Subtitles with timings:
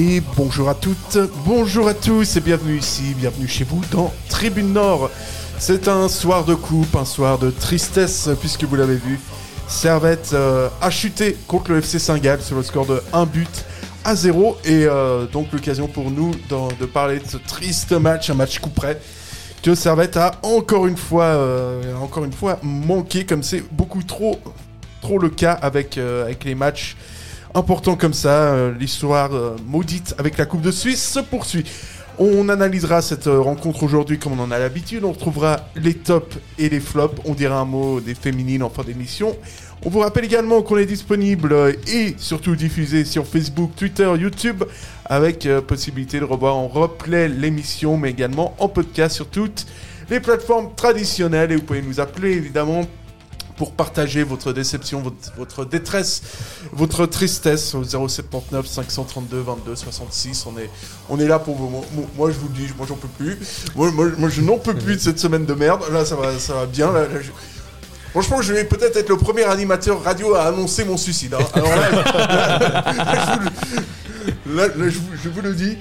[0.00, 4.72] Et bonjour à toutes, bonjour à tous et bienvenue ici, bienvenue chez vous dans Tribune
[4.72, 5.10] Nord.
[5.58, 9.18] C'est un soir de coupe, un soir de tristesse puisque vous l'avez vu,
[9.66, 13.64] Servette euh, a chuté contre le FC Saint-Gall sur le score de 1 but
[14.04, 18.34] à 0 et euh, donc l'occasion pour nous de parler de ce triste match, un
[18.34, 19.00] match coup près
[19.64, 21.82] que Servette a encore une fois, euh,
[22.24, 24.38] une fois manqué comme c'est beaucoup trop,
[25.20, 25.98] le cas avec
[26.44, 26.96] les matchs
[27.58, 28.52] importants comme ça.
[28.54, 31.64] Euh, L'histoire euh, maudite avec la Coupe de Suisse se poursuit.
[32.18, 35.04] On analysera cette euh, rencontre aujourd'hui comme on en a l'habitude.
[35.04, 37.20] On retrouvera les tops et les flops.
[37.24, 39.36] On dira un mot des féminines en fin d'émission.
[39.84, 41.54] On vous rappelle également qu'on est disponible
[41.86, 44.64] et surtout diffusé sur Facebook, Twitter, YouTube,
[45.04, 49.66] avec possibilité de revoir en replay l'émission, mais également en podcast sur toutes
[50.10, 51.52] les plateformes traditionnelles.
[51.52, 52.86] Et vous pouvez nous appeler évidemment
[53.58, 56.22] pour partager votre déception, votre, votre détresse,
[56.72, 60.46] votre tristesse au 079 532 22 66.
[60.46, 60.70] On est,
[61.10, 61.68] on est là pour vous.
[61.68, 61.82] Moi,
[62.16, 63.36] moi, je vous le dis, moi j'en peux plus.
[63.74, 65.82] Moi, moi, moi, je n'en peux plus de cette semaine de merde.
[65.92, 66.92] Là, ça va, ça va bien.
[66.92, 67.30] Là, là, je-
[68.12, 71.34] Franchement, je vais peut-être être le premier animateur radio à annoncer mon suicide.
[71.34, 71.44] hein.
[71.52, 71.90] Alors là,
[72.96, 73.50] là, je vous
[74.46, 75.76] le- là, là, je vous- je vous le dis.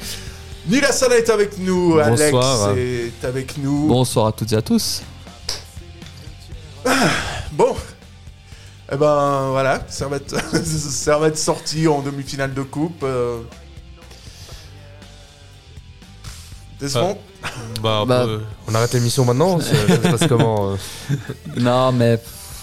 [0.67, 2.75] Nila Sana est avec nous, Alex Bonsoir.
[2.77, 3.87] est avec nous.
[3.87, 5.01] Bonsoir à toutes et à tous.
[7.57, 7.75] Bon.
[8.91, 10.29] Eh ben voilà, Servette,
[10.63, 13.01] Servette sortie en demi-finale de coupe.
[13.03, 13.39] euh.
[16.79, 17.17] Décevant.
[17.81, 18.25] Bah, Bah.
[18.27, 20.75] euh, on arrête l'émission maintenant Ça ça se passe comment euh
[21.57, 22.19] Non, mais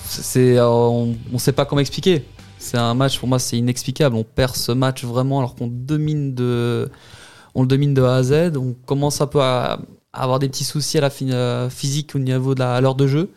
[0.09, 2.25] c'est, euh, on, on sait pas comment expliquer.
[2.59, 4.15] C'est un match pour moi, c'est inexplicable.
[4.17, 6.89] On perd ce match vraiment alors qu'on domine de,
[7.55, 8.57] on le domine de A à Z.
[8.57, 9.79] On commence un peu à,
[10.13, 12.81] à avoir des petits soucis à la fin, euh, physique au niveau de la à
[12.81, 13.31] l'heure de jeu.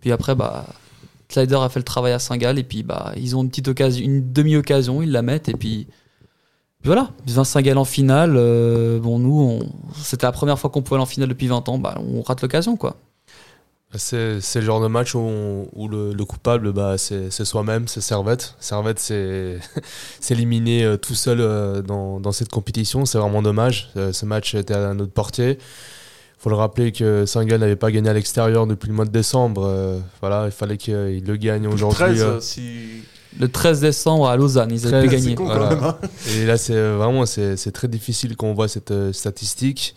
[0.00, 0.66] Puis après, bah,
[1.28, 4.04] Slider a fait le travail à Saint-Gall et puis bah, ils ont une petite occasion,
[4.04, 5.86] une demi-occasion, ils la mettent et puis.
[6.84, 8.34] voilà, Vincent Gall en finale.
[8.36, 9.60] euh, bon, nous,
[10.02, 11.78] c'était la première fois qu'on pouvait aller en finale depuis 20 ans.
[11.78, 12.96] Bah, on rate l'occasion, quoi.
[13.94, 18.54] C'est le genre de match où, le, le coupable, bah, c'est soi-même, c'est Servette.
[18.60, 19.58] Servette s'est
[20.30, 23.06] éliminé euh, tout seul euh, dans, dans cette compétition.
[23.06, 23.90] C'est vraiment dommage.
[24.12, 25.58] Ce match était à notre portée.
[26.38, 29.10] Il faut le rappeler que Saint-Gall n'avait pas gagné à l'extérieur depuis le mois de
[29.10, 29.64] décembre.
[29.66, 31.96] Euh, voilà, il fallait qu'il le gagne aujourd'hui.
[31.98, 32.24] 13, euh.
[32.26, 32.62] euh, si.
[33.38, 35.68] Le 13 décembre à Lausanne, ils avaient con Voilà.
[35.68, 35.84] quand même.
[35.84, 35.96] hein.
[36.36, 39.94] Et là, c'est euh, vraiment c'est c'est très difficile quand on voit cette euh, statistique.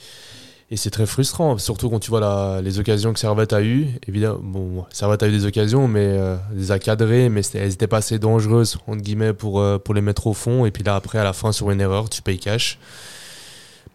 [0.73, 3.87] Et c'est très frustrant, surtout quand tu vois la- les occasions que Servette a eues.
[4.07, 7.87] Évidemment, bon, Servette a eu des occasions, mais euh, les a cadrées, mais elles n'étaient
[7.87, 10.65] pas assez dangereuses, entre guillemets, pour, euh, pour les mettre au fond.
[10.65, 12.79] Et puis là, après, à la fin, sur une erreur, tu payes cash.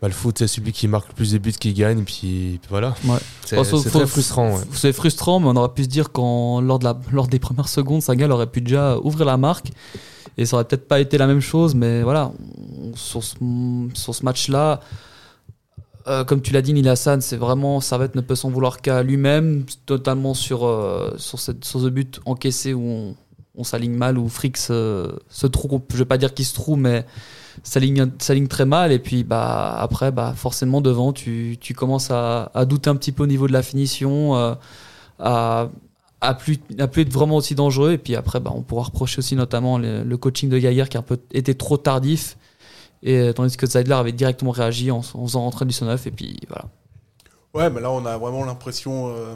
[0.03, 2.69] Bah, le foot, c'est celui qui marque le plus de buts qui gagne, puis, puis
[2.69, 2.95] voilà.
[3.07, 3.17] Ouais.
[3.47, 4.55] C'est Oh, très frustrant.
[4.57, 4.63] ouais.
[4.73, 7.69] C'est frustrant, mais on aurait pu se dire qu'en lors, de la, lors des premières
[7.69, 9.71] secondes, Sagal aurait pu déjà ouvrir la marque.
[10.39, 12.31] Et ça aurait peut-être pas été la même chose, mais voilà,
[12.79, 13.37] on- sur ce,
[13.95, 14.81] sur ce match-là,
[16.09, 19.03] euh, comme tu l'as dit, Neil Hassan, c'est vraiment, Servette ne peut s'en vouloir qu'à
[19.03, 23.15] lui-même, totalement sur, euh, sur, cette, sur ce but encaissé où on,
[23.57, 26.79] on s'aligne mal, où Frick se, se trouve, je vais pas dire qu'il se trouve,
[26.79, 27.05] mais
[27.63, 28.93] s'aligne très mal.
[28.93, 33.13] Et puis bah, après, bah, forcément, devant, tu, tu commences à, à douter un petit
[33.13, 34.55] peu au niveau de la finition, euh,
[35.19, 35.69] à,
[36.21, 37.93] à, plus, être vraiment aussi dangereux.
[37.93, 41.05] Et puis après, bah, on pourra reprocher aussi notamment le, coaching de Gaillard qui a
[41.33, 42.37] été trop tardif.
[43.03, 46.39] Et euh, tandis que Zeidler avait directement réagi en, faisant rentrer du 109 et puis
[46.49, 46.67] voilà.
[47.55, 49.09] Ouais, mais là, on a vraiment l'impression.
[49.09, 49.35] euh,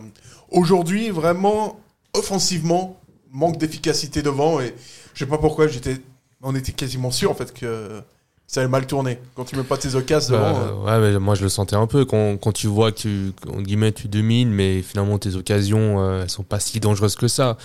[0.51, 1.79] Aujourd'hui, vraiment,
[2.15, 3.00] offensivement,
[3.31, 4.61] manque d'efficacité devant.
[4.61, 4.75] Et
[5.15, 5.97] je sais pas pourquoi, j'étais,
[6.43, 8.03] on était quasiment sûr en fait que
[8.51, 9.21] ça allait mal tourner.
[9.37, 10.53] Quand tu mets pas tes occasions devant.
[10.53, 12.99] Bah, euh, ouais, mais moi je le sentais un peu quand, quand tu vois que
[12.99, 13.33] tu,
[13.63, 17.57] guillemets, tu domines, mais finalement tes occasions euh, elles sont pas si dangereuses que ça.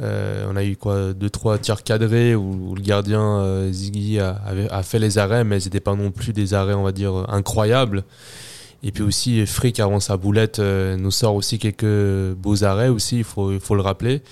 [0.00, 4.18] Euh, on a eu quoi deux trois tirs cadrés où, où le gardien euh, Ziggy
[4.18, 8.02] a, fait les arrêts, mais c'était pas non plus des arrêts on va dire incroyables.
[8.82, 13.24] Et puis aussi Frick avant sa boulette nous sort aussi quelques beaux arrêts aussi, il
[13.24, 14.22] faut il faut le rappeler.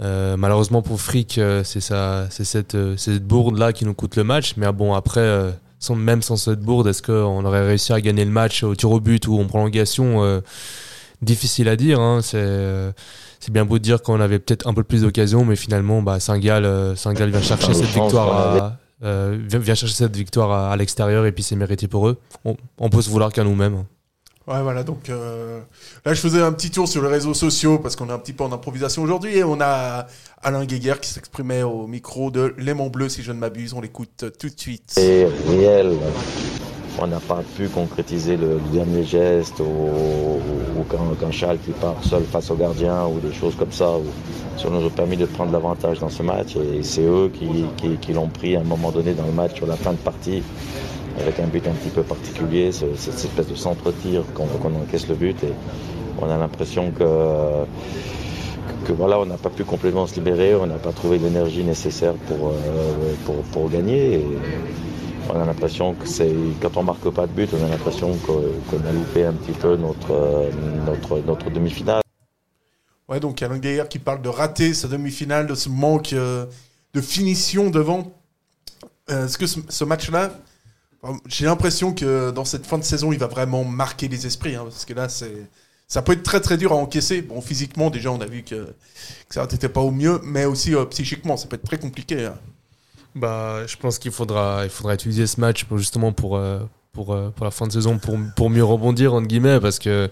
[0.00, 3.94] Euh, malheureusement pour Frick, euh, c'est ça, c'est cette, euh, cette bourde là qui nous
[3.94, 4.54] coûte le match.
[4.56, 8.24] Mais ah bon après, sans, même sans cette bourde, est-ce qu'on aurait réussi à gagner
[8.24, 10.42] le match au tir au but ou en prolongation
[11.20, 11.98] Difficile à dire.
[12.00, 16.00] Hein, c'est bien beau de dire qu'on avait peut-être un peu plus d'occasions, mais finalement,
[16.00, 21.26] bah, Saint-Gall, vient chercher cette victoire à, vient, vient chercher cette victoire à, à l'extérieur
[21.26, 22.18] et puis c'est mérité pour eux.
[22.44, 23.84] On, on peut se vouloir qu'à nous-mêmes.
[24.48, 25.60] Ouais, voilà, donc euh,
[26.06, 28.32] là je faisais un petit tour sur les réseaux sociaux parce qu'on est un petit
[28.32, 30.06] peu en improvisation aujourd'hui et on a
[30.42, 34.24] Alain Guéguer qui s'exprimait au micro de Léman Bleu, si je ne m'abuse, on l'écoute
[34.38, 34.84] tout de suite.
[34.86, 35.92] C'est réel.
[36.98, 40.40] On n'a pas pu concrétiser le, dernier geste ou,
[40.88, 43.90] quand, quand Charles qui part seul face au gardien ou des choses comme ça.
[44.56, 47.98] Ça nous a permis de prendre l'avantage dans ce match et c'est eux qui, qui,
[47.98, 50.42] qui l'ont pris à un moment donné dans le match sur la fin de partie
[51.20, 55.14] avec un but un petit peu particulier, ce- cette espèce de centre-tir qu'on encaisse le
[55.14, 55.52] but et
[56.20, 57.02] on a l'impression que,
[58.92, 62.48] voilà, on n'a pas pu complètement se libérer, on n'a pas trouvé l'énergie nécessaire pour,
[62.48, 64.14] euh, pour, gagner.
[64.14, 64.24] Et
[65.30, 66.06] on a l'impression que
[66.60, 69.76] quand on marque pas de but, on a l'impression qu'on a loupé un petit peu
[69.76, 70.50] notre, euh,
[70.86, 72.00] notre, notre demi-finale.
[73.08, 76.46] Ouais, donc Alain Guéguer qui parle de rater sa demi-finale, de ce manque euh,
[76.94, 78.12] de finition devant.
[79.08, 80.32] Est-ce que ce, match-là,
[81.28, 84.64] j'ai l'impression que dans cette fin de saison, il va vraiment marquer les esprits, hein,
[84.64, 85.08] parce que là,
[85.86, 87.22] ça peut être très très dur à encaisser.
[87.22, 88.74] Bon, physiquement, déjà, on a vu que,
[89.30, 92.26] ça n'était pas au mieux, mais aussi euh, psychiquement, ça peut être très compliqué.
[92.26, 92.34] hein.
[93.14, 96.60] Bah, je pense qu'il faudra, il faudra utiliser ce match pour, justement pour, euh,
[96.92, 100.10] pour, euh, pour la fin de saison pour, pour mieux rebondir, entre guillemets, parce que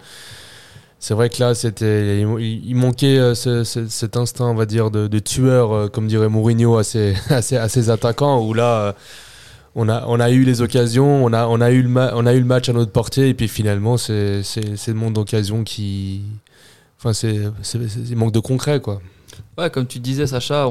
[0.99, 1.53] c'est vrai que là,
[2.41, 6.85] il, manquait ce- ce- cet instinct, on va dire, de, tueur, comme dirait Mourinho, à
[6.85, 8.95] ses, à ses, attaquants, où là,
[9.79, 12.33] on a, on a eu les occasions, on a, on a, eu, le on a
[12.33, 16.23] eu le match à notre portée, et puis finalement, c'est, le monde d'occasion qui.
[16.99, 17.53] Enfin, c'est,
[18.17, 19.03] manque de concret, quoi.
[19.59, 20.67] Ouais, comme tu disais, Sacha,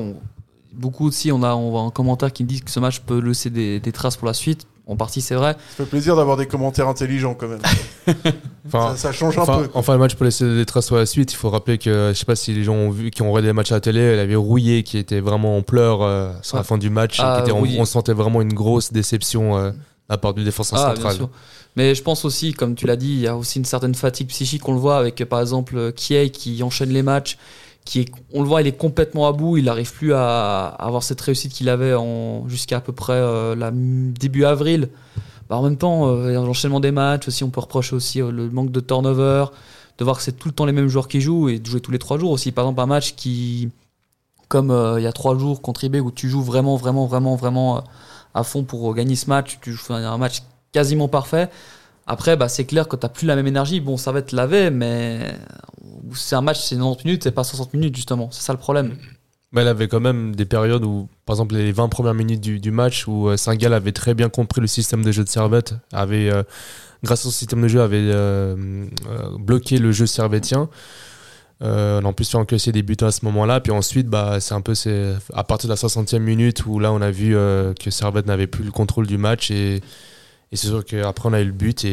[0.73, 3.51] beaucoup aussi, on a, on voit un commentaire qui dit que ce match peut laisser
[3.51, 4.65] des, des traces pour la suite.
[4.87, 5.53] En partie, c'est vrai.
[5.53, 7.61] Ça fait plaisir d'avoir des commentaires intelligents quand même.
[8.67, 9.69] Enfin, ça, ça change un Enfin, peu.
[9.75, 12.17] enfin, le match pour laisser des traces sur la suite, il faut rappeler que, je
[12.17, 13.99] sais pas si les gens ont vu, qui ont regardé les matchs à la télé,
[13.99, 17.17] elle avait Rouillé qui était vraiment en pleurs euh, sur la fin du match.
[17.19, 19.71] Ah, qui était on sentait vraiment une grosse déception euh,
[20.09, 21.15] à part du défenseur Ah, bien central.
[21.15, 21.29] sûr.
[21.75, 24.27] Mais je pense aussi, comme tu l'as dit, il y a aussi une certaine fatigue
[24.29, 24.67] psychique.
[24.67, 27.37] On le voit avec, euh, par exemple, Kiei qui enchaîne les matchs.
[27.85, 29.57] Qui est, on le voit, il est complètement à bout.
[29.57, 31.93] Il n'arrive plus à, avoir cette réussite qu'il avait
[32.47, 34.89] jusqu'à à peu près euh, la, début avril.
[35.49, 38.49] Bah, en même temps, euh, l'enchaînement des matchs aussi, on peut reprocher aussi euh, le
[38.49, 39.45] manque de turnover,
[39.97, 41.81] de voir que c'est tout le temps les mêmes joueurs qui jouent et de jouer
[41.81, 42.51] tous les trois jours aussi.
[42.51, 43.69] Par exemple, un match qui,
[44.47, 47.77] comme euh, il y a trois jours contre où tu joues vraiment, vraiment, vraiment, vraiment
[47.77, 47.81] euh,
[48.33, 51.49] à fond pour gagner ce match, tu joues un match quasiment parfait.
[52.07, 53.79] Après, bah, c'est clair que tu plus la même énergie.
[53.79, 55.35] Bon, ça va être lavé, mais
[56.13, 58.29] c'est un match, c'est 90 minutes, c'est pas 60 minutes, justement.
[58.31, 58.97] C'est ça le problème.
[59.51, 62.71] Mais elle avait quand même des périodes où, par exemple, les 20 premières minutes du,
[62.71, 66.29] match, où euh, Saint-Gall avait très bien compris le système de jeu de Servette, avait,
[66.29, 66.43] euh,
[67.03, 70.67] grâce au système de jeu, avait euh, euh, bloqué le jeu servetien.
[71.61, 73.61] Euh, on a en plus fait encaisser des buts à ce moment-là.
[73.61, 74.73] Puis ensuite, bah, c'est un peu
[75.33, 78.65] à partir de la 60e minute où là, on a vu que Servette n'avait plus
[78.65, 79.51] le contrôle du match.
[79.51, 81.85] Et, et c'est sûr qu'après, on a eu le but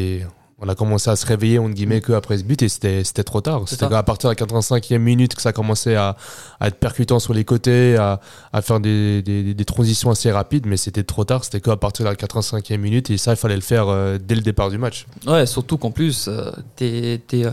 [0.62, 2.62] on a commencé à se réveiller, entre guillemets, que après ce but.
[2.62, 3.64] Et c'était trop tard.
[3.66, 6.16] C'était à partir de la 85e minute que ça commençait à,
[6.60, 8.20] à être percutant sur les côtés, à,
[8.52, 10.66] à faire des, des, des transitions assez rapides.
[10.66, 11.44] Mais c'était trop tard.
[11.44, 13.10] C'était qu'à partir de la 85e minute.
[13.10, 15.06] Et ça, il fallait le faire euh, dès le départ du match.
[15.26, 17.52] Ouais, surtout qu'en plus, euh, euh,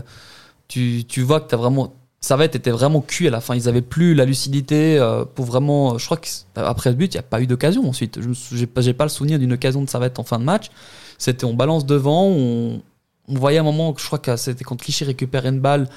[0.68, 1.92] tu, tu vois que t'as vraiment.
[2.20, 3.56] Servette était vraiment cuit à la fin.
[3.56, 5.00] Ils avaient plus la lucidité
[5.34, 5.98] pour vraiment.
[5.98, 8.20] Je crois qu'après le but, il n'y a pas eu d'occasion ensuite.
[8.20, 10.66] Je J'ai pas, pas le souvenir d'une occasion de Servette en fin de match.
[11.20, 12.80] C'était on balance devant, on,
[13.28, 15.88] on voyait un moment, je crois que c'était quand Clichy récupère une balle,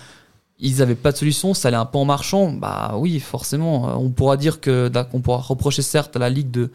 [0.60, 2.51] ils avaient pas de solution, ça allait un peu en marchant.
[2.51, 3.89] Bah oui, forcément.
[3.89, 6.72] euh, On pourra dire que on pourra reprocher certes à la Ligue de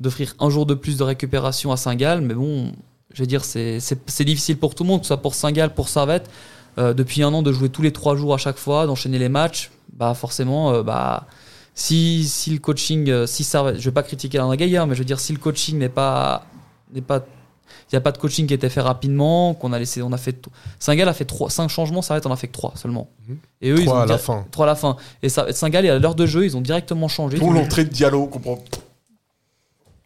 [0.00, 2.72] d'offrir un jour de plus de récupération à Saint-Gall, mais bon,
[3.12, 3.78] je veux dire, c'est
[4.24, 6.30] difficile pour tout le monde, que ce soit pour Saint-Gall, pour Servette.
[6.78, 9.28] Euh, depuis un an, de jouer tous les trois jours à chaque fois, d'enchaîner les
[9.28, 11.26] matchs, bah forcément, euh, bah
[11.74, 15.04] si, si le coaching, si Servette, je vais pas critiquer Alain Gaillard, mais je veux
[15.04, 16.46] dire, si le coaching n'est pas,
[16.94, 17.26] n'est pas,
[17.90, 20.12] il n'y a pas de coaching qui a été fait rapidement, qu'on a laissé, on
[20.12, 20.36] a fait,
[20.78, 23.08] Saint-Gall a fait trois, cinq changements, en a fait que trois seulement.
[23.28, 23.36] Mhm.
[23.62, 24.44] Et eux, ils ont à la fin.
[24.50, 24.96] Trois à la fin.
[25.22, 27.38] Et ça- Saint-Gall, à l'heure de jeu, ils ont directement changé.
[27.38, 28.58] Pour l'entrée de Diallo, on comprend.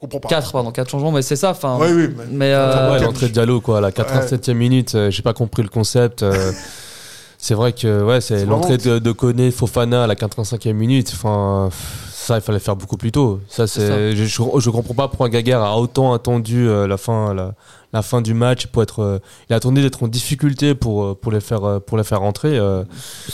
[0.01, 0.29] on comprend pas.
[0.29, 1.51] 4 pardon, quatre changements, mais c'est ça.
[1.51, 4.95] Enfin, Oui, oui, mais- mais euh, Ouais, l'entrée de Diallo, quoi, à la 87e minute,
[4.95, 6.23] euh, j'ai pas compris le concept.
[6.23, 6.53] euh,
[7.39, 11.11] c'est vrai que ouais, c'est l'entrée de, de Koné, Fofana à la 85e minute.
[11.15, 11.71] Enfin,
[12.25, 13.41] ça, il fallait faire beaucoup plus tôt.
[13.49, 17.35] Ça, C'est je, je, je comprends pas pourquoi Gaguerre a autant attendu euh, la fin,
[17.35, 17.55] la,
[17.93, 19.01] la fin du match pour être.
[19.03, 22.21] euh, il a attendu d'être en difficulté pour euh, pour les faire pour les faire
[22.21, 22.59] rentrer.
[22.59, 22.85] euh.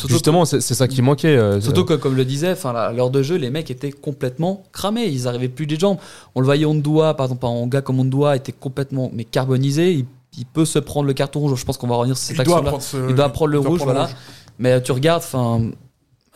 [0.08, 1.36] Justement, c'est, ça qui manquait.
[1.36, 3.92] euh, surtout que, comme je le disais, enfin, à l'heure de jeu, les mecs étaient
[3.92, 5.06] complètement cramés.
[5.06, 5.98] Ils arrivaient plus des jambes.
[6.34, 9.92] On le voyait Ondoa, par exemple, un gars comme Ondoa était complètement mais carbonisé.
[9.92, 10.04] Il,
[10.38, 11.58] il peut se prendre le carton rouge.
[11.58, 12.72] Je pense qu'on va revenir sur cette action-là.
[13.08, 14.04] Il doit prendre le rouge, voilà.
[14.06, 14.14] rouge.
[14.58, 15.60] Mais tu regardes, enfin,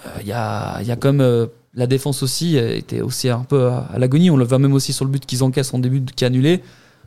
[0.06, 3.44] euh, il y a, il y a comme euh, la défense aussi était aussi un
[3.44, 4.30] peu à, l'agonie.
[4.30, 6.62] On le voit même aussi sur le but qu'ils encaissent en début qui est annulé.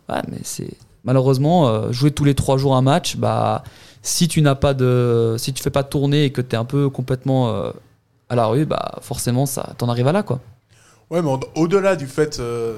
[0.10, 0.74] Mais c'est
[1.08, 3.64] malheureusement, euh, jouer tous les trois jours un match, bah,
[4.04, 6.66] si tu n'as pas de, si tu fais pas tourner et que tu es un
[6.66, 7.72] peu complètement euh,
[8.30, 10.40] à la rue, bah, forcément, ça, t'en arrives à là, quoi.
[11.10, 12.76] Ouais, mais au-delà du fait, euh,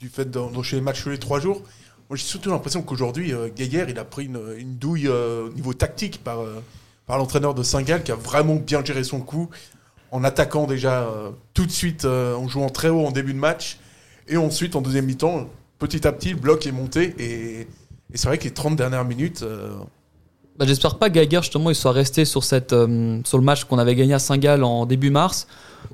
[0.00, 1.62] du fait d'en- d'enchaîner les matchs tous les trois jours,
[2.08, 6.38] moi j'ai surtout l'impression qu'aujourd'hui, Geiger, il a pris une, douille au niveau tactique par,
[7.06, 9.50] par l'entraîneur de Saint-Gall qui a vraiment bien géré son coup
[10.10, 13.38] en attaquant déjà euh, tout de suite, euh, en jouant très haut en début de
[13.38, 13.78] match.
[14.28, 15.48] Et ensuite, en deuxième mi-temps,
[15.78, 17.14] petit à petit, le bloc est monté.
[17.18, 17.66] Et,
[18.14, 19.70] c'est vrai que les 30 dernières minutes, euh,
[20.58, 23.78] Bah, J'espère pas que Geiger justement il soit resté sur cette sur le match qu'on
[23.78, 25.46] avait gagné à Saint-Gall en début mars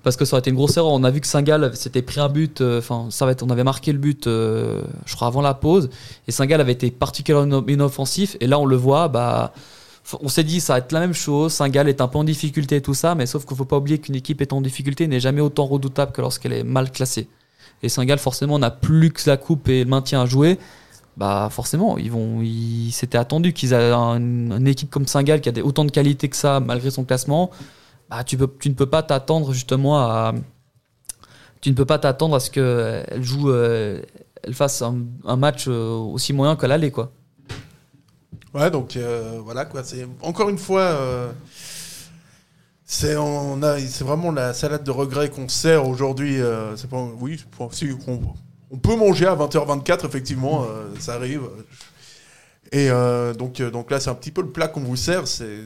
[0.04, 0.92] parce que ça aurait été une grosse erreur.
[0.92, 3.08] On a vu que Saint-Gall s'était pris un but, enfin
[3.42, 5.90] on avait marqué le but, je crois avant la pause
[6.28, 9.52] et Saint-Gall avait été particulièrement inoffensif et là on le voit, bah
[10.20, 11.52] on s'est dit ça va être la même chose.
[11.52, 13.98] Saint-Gall est un peu en difficulté et tout ça, mais sauf qu'il faut pas oublier
[13.98, 17.28] qu'une équipe est en difficulté n'est jamais autant redoutable que lorsqu'elle est mal classée.
[17.82, 20.58] Et Saint-Gall forcément n'a plus que la coupe et le maintien à jouer
[21.16, 25.48] bah forcément, ils vont, ils, c'était attendu qu'ils aient un- une équipe comme Saint-Gall qui
[25.48, 27.50] a autant de qualité que ça malgré son classement.
[28.10, 30.34] Bah, tu, peux, tu ne peux pas t'attendre justement à,
[31.60, 34.02] tu ne peux pas t'attendre à ce qu'elle joue, euh,
[34.42, 37.12] elle fasse un, un match euh, aussi moyen qu'à l'aller quoi.
[38.54, 39.82] Ouais, donc euh, voilà quoi.
[39.82, 41.32] C'est encore une fois, euh,
[42.84, 46.40] c'est on a, c'est vraiment la salade de regrets qu'on sert aujourd'hui.
[46.40, 47.44] euh, c'est pas, oui,
[48.70, 50.66] on, peut manger à 20h24 effectivement,
[51.00, 51.42] ça arrive.
[52.72, 52.88] Et
[53.38, 55.26] donc, donc là, c'est un petit peu le plat qu'on vous sert.
[55.28, 55.60] C'est,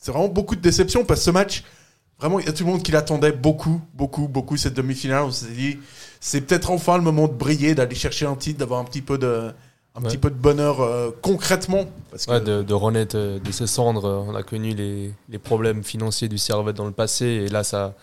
[0.00, 1.64] c'est vraiment beaucoup de déception parce que ce match,
[2.18, 5.24] vraiment, il y a tout le monde qui l'attendait beaucoup, beaucoup, beaucoup cette demi-finale.
[5.24, 5.78] On s'est dit,
[6.20, 9.18] c'est peut-être enfin le moment de briller, d'aller chercher un titre, d'avoir un petit peu
[9.18, 9.52] de
[9.96, 10.08] un Ouais.
[10.08, 11.84] petit peu de bonheur euh, concrètement.
[12.10, 14.04] Parce que, Ouais, de, de renaître euh, de ses cendres.
[14.06, 17.24] euh, On a connu les, les problèmes financiers du Servette dans le passé.
[17.26, 17.94] Et là, ça,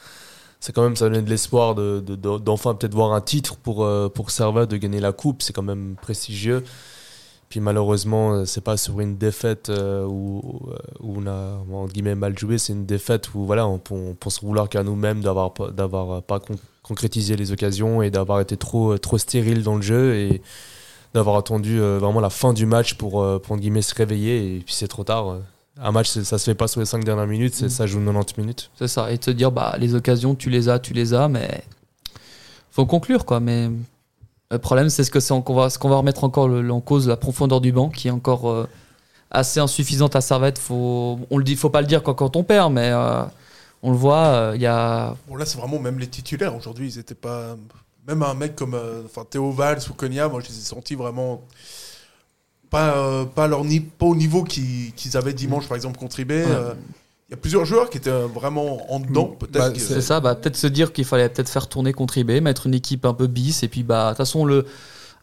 [0.60, 3.56] c'est quand même, ça donne de l'espoir de, de- de- d'enfin peut-être voir un titre
[3.58, 5.42] pour, euh, pour Servette, de gagner la coupe.
[5.42, 6.64] C'est quand même prestigieux.
[7.50, 10.42] Puis malheureusement, c'est pas sur une défaite où,
[11.00, 12.58] où on a entre guillemets mal joué.
[12.58, 16.42] C'est une défaite où voilà, on, on pense vouloir qu'à nous-mêmes d'avoir pas, d'avoir pas
[16.42, 20.16] con- concrétisé les occasions et d'avoir été trop, trop stérile dans le jeu.
[20.16, 20.42] Et,
[21.18, 24.56] d'avoir attendu euh, vraiment la fin du match pour, euh, pour entre guillemets, se réveiller
[24.56, 25.30] et puis c'est trop tard.
[25.30, 25.40] euh.
[25.82, 28.38] Un match, ça se fait pas sur les 5 dernières minutes, c'est- ça joue 90
[28.40, 28.72] minutes.
[28.80, 29.12] C'est ça.
[29.12, 31.64] Et se dire, bah, les occasions, tu les as, tu les as, mais
[32.72, 33.40] faut conclure, quoi.
[33.40, 33.70] Mais
[34.52, 36.82] le problème, c'est ce que c'est qu'on va, ce qu'on va remettre encore le- en
[36.82, 38.68] cause, la profondeur du banc, qui est encore euh,
[39.30, 40.58] assez insuffisante à Servette.
[40.58, 43.22] Faut, on le dit, faut pas le dire quand, quand on perd, mais euh,
[43.84, 45.16] on le voit, euh, il y a.
[45.28, 46.56] Bon, là, c'est vraiment même les titulaires.
[46.56, 47.56] Aujourd'hui, ils étaient pas.
[48.08, 50.96] Même un mec comme euh, enfin, Théo Valls ou Konya, moi, je les ai sentis
[50.96, 51.42] vraiment.
[52.70, 56.32] Pas, euh, pas, leur ni- pas au niveau qu'ils avaient dimanche, par exemple, contre IB.
[56.32, 56.74] euh,
[57.30, 59.52] Il y a plusieurs joueurs qui étaient vraiment en dedans, peut-être.
[59.58, 62.68] Bah, que- C'est ça, bah, peut-être se dire qu'il fallait peut-être faire tourner contre mettre
[62.68, 64.66] une équipe un peu bis, et puis bah, de toute façon, le.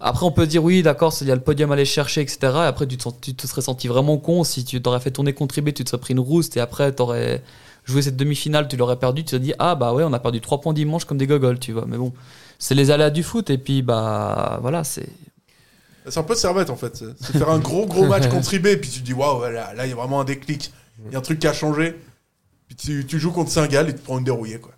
[0.01, 2.39] Après, on peut dire oui, d'accord, il y a le podium à aller chercher, etc.
[2.65, 5.11] Et après, tu te, sens- tu te serais senti vraiment con si tu t'aurais fait
[5.11, 7.43] tourner contre tu te serais pris une rouste, et après, tu aurais
[7.85, 10.41] joué cette demi-finale, tu l'aurais perdu, tu te dit, ah bah ouais, on a perdu
[10.43, 11.85] 3 points dimanche comme des gogoles, tu vois.
[11.87, 12.13] Mais bon,
[12.65, 15.07] c'est les aléas du foot, et puis bah voilà, c'est.
[16.09, 17.05] C'est un peu servette, en fait.
[17.21, 19.85] C'est faire un gros, gros match contre IB, puis tu te dis, waouh, là, là,
[19.85, 20.73] il y a vraiment un déclic.
[21.05, 21.95] Il y a un truc qui a changé.
[22.67, 24.73] Puis tu, tu joues contre Saint-Gall et tu te prends une dérouillée, quoi.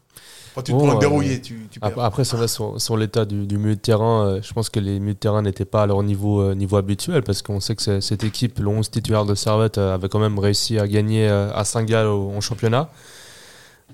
[0.52, 1.97] Enfin, tu te Bon, prends une euh, dérouillée, tu, tu perds.
[2.00, 4.99] Après, sur, sur, sur l'état du, du milieu de terrain, euh, je pense que les
[4.99, 8.00] milieux de terrain n'étaient pas à leur niveau, euh, niveau habituel parce qu'on sait que
[8.00, 11.52] cette équipe, le 11 titulaire de Servette, euh, avait quand même réussi à gagner euh,
[11.55, 12.90] à Saint-Gall en championnat.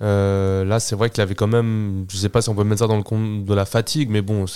[0.01, 2.81] Euh, là, c'est vrai qu'il avait quand même, je sais pas si on peut mettre
[2.81, 4.47] ça dans le compte de la fatigue, mais bon,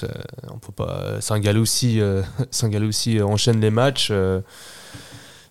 [0.51, 1.21] on peut pas.
[1.21, 4.09] Saint-Gall aussi, euh, Saint-Gall aussi euh, enchaîne les matchs.
[4.11, 4.41] euh,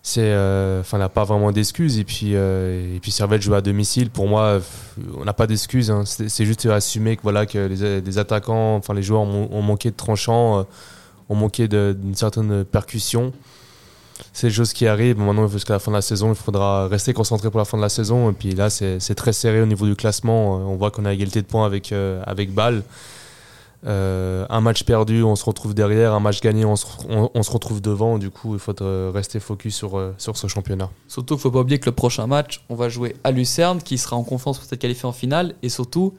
[0.02, 1.98] c'est, euh, enfin, n'a pas vraiment d'excuses.
[1.98, 4.10] Et puis, et puis Servette joue à domicile.
[4.10, 4.60] Pour moi,
[5.16, 5.90] on n'a pas d'excuses.
[5.90, 6.04] hein.
[6.06, 9.96] C'est, juste assumer que voilà que les, attaquants, enfin les joueurs ont, ont manqué de
[9.96, 10.62] tranchants, euh,
[11.28, 13.32] ont manqué d'une certaine percussion.
[14.32, 15.18] C'est des choses qui arrivent.
[15.18, 17.82] Maintenant, jusqu'à la fin de la saison, il faudra rester concentré pour la fin de
[17.82, 18.30] la saison.
[18.30, 20.56] Et puis là, c'est, très serré au niveau du classement.
[20.58, 22.82] Euh, On voit qu'on a égalité de points avec, euh, avec Bâle.
[23.86, 26.12] Euh, un match perdu, on se retrouve derrière.
[26.12, 28.18] Un match gagné, on se, on- se retrouve devant.
[28.18, 30.90] Du coup, il faut euh, rester focus sur, sur ce championnat.
[31.08, 33.98] Surtout qu'il faut pas oublier que le prochain match, on va jouer à Lucerne, qui
[33.98, 36.14] sera en confiance pour être qualifié en finale, et surtout,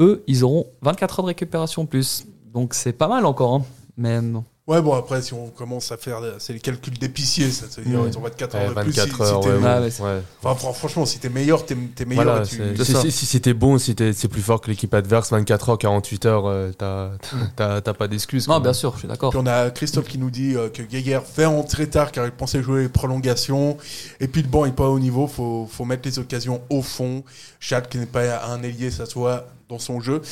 [0.00, 2.24] eux, ils auront 24 heures de récupération en plus.
[2.52, 3.64] Donc c'est pas mal encore, hein.
[3.96, 4.44] mais non.
[4.68, 6.20] Ouais, bon, après, si on commence à faire.
[6.38, 7.66] C'est les calculs d'épicier, ça.
[7.78, 8.08] veut dire Ouais.
[8.08, 8.92] ils ont 24 Ouais, heures de plus.
[8.92, 10.22] 24 si- si heures, t'es- ouais, Ah, ouais, ouais, c'est- ouais.
[10.40, 12.22] Enfin, fran- franchement, si t'es meilleur, t'es t'es meilleur.
[12.24, 14.60] Voilà, et tu- c'est- C'est si, si, si c'était bon, si t'es si plus fort
[14.60, 17.10] que l'équipe adverse, 24 heures, 48 heures, euh, t'as
[17.56, 18.46] t'as- t'as pas d'excuses.
[18.46, 18.60] Non, quoi.
[18.62, 19.30] bien sûr, je suis d'accord.
[19.30, 22.30] Puis on a Christophe qui nous dit euh, que Geiger fait entrer tard car il
[22.30, 23.76] pensait jouer les prolongations.
[24.20, 27.24] Et puis le banc est pas au niveau, faut, faut mettre les occasions au fond.
[27.58, 30.22] Schalke qui n'est pas un ailier, ça soit dans son jeu.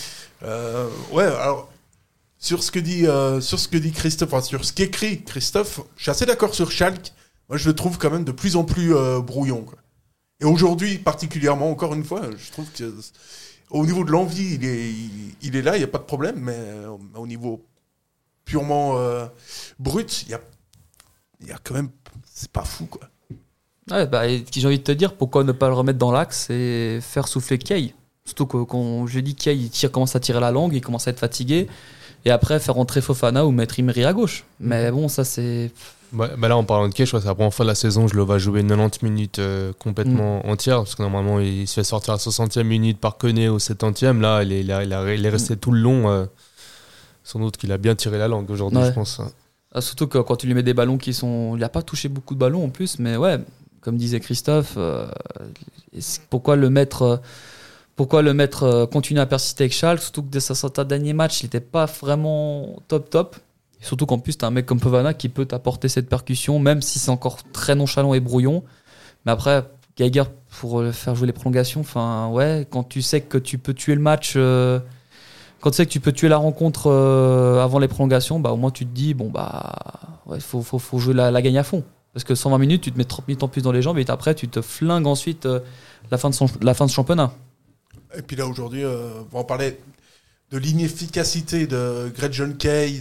[0.44, 1.68] Euh, ouais, alors
[2.40, 6.02] sur ce que dit, euh, sur ce que dit Christophe, sur ce qu'écrit Christophe, je
[6.02, 7.12] suis assez d'accord sur Schalke.
[7.50, 9.66] Moi, je le trouve quand même de plus en plus euh, brouillon.
[10.40, 12.92] Et aujourd'hui, particulièrement, encore une fois, je trouve que
[13.68, 14.54] au niveau de l'envie,
[15.42, 17.66] il est, là, il n'y a pas de problème, mais euh, au niveau
[18.46, 18.98] purement
[19.78, 21.90] brut, il y a, quand même,
[22.24, 23.02] c'est pas fou quoi.
[23.86, 27.28] Bah, j'ai envie de te dire, pourquoi ne pas le remettre dans l'axe et faire
[27.28, 27.94] souffler Kay
[28.24, 31.06] Surtout que quand j'ai dit Kay, il tire, commence à tirer la langue, il commence
[31.06, 31.68] à être fatigué.
[32.24, 34.44] Et après, faire rentrer Fofana ou mettre Imri à gauche.
[34.60, 35.70] Mais bon, ça, c'est.
[36.12, 38.08] Bah, bah là, en parlant de crois que c'est la première fois de la saison,
[38.08, 41.84] je le vois jouer 90 minutes euh, complètement entières, parce que normalement, il se fait
[41.84, 44.20] sortir à 60e minute par Koné au 70e.
[44.20, 46.10] Là, il est, il a- il a- il est resté tout le long.
[46.10, 46.26] euh,
[47.22, 48.86] sans doute qu'il a bien tiré la langue aujourd'hui, Ouais.
[48.88, 49.20] je pense.
[49.72, 51.52] Ah, surtout que quand tu lui mets des ballons qui sont.
[51.54, 53.38] Il n'a pas touché beaucoup de ballons en plus, mais ouais,
[53.82, 55.06] comme disait Christophe, euh,
[56.28, 57.20] pourquoi le mettre.
[57.96, 61.42] Pourquoi le mettre euh, continuer à persister avec Schalke Surtout que de sa dernier match,
[61.42, 63.36] il n'était pas vraiment top top.
[63.80, 66.82] Surtout qu'en plus, tu as un mec comme Povana qui peut t'apporter cette percussion, même
[66.82, 68.62] si c'est encore très nonchalant et brouillon.
[69.24, 69.64] Mais après,
[69.96, 73.74] Geiger, pour euh, faire jouer les prolongations, enfin, ouais, quand tu sais que tu peux
[73.74, 74.34] tuer le match.
[74.36, 74.80] euh,
[75.60, 78.70] quand tu sais que tu peux tuer la rencontre avant les prolongations, bah, au moins
[78.70, 79.74] tu te dis, bon, bah,
[80.34, 81.84] il faut, faut, faut jouer la, gagne à fond.
[82.14, 84.06] Parce que 120 minutes, tu te mets 30 minutes en plus dans les jambes et
[84.08, 85.46] après, tu te flingues ensuite
[86.10, 87.32] la, fin de la fin de championnat.
[88.16, 89.78] Et puis là, aujourd'hui, euh, on parler
[90.50, 93.00] de l'inefficacité de Gretchen Kay,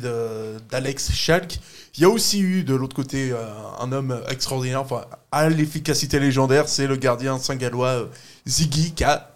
[0.70, 1.60] d'Alex Schalk.
[1.96, 3.44] Il y a aussi eu de l'autre côté euh,
[3.80, 8.06] un homme extraordinaire, enfin, à l'efficacité légendaire, c'est le gardien saint-gallois euh,
[8.48, 9.32] Ziggy qui a,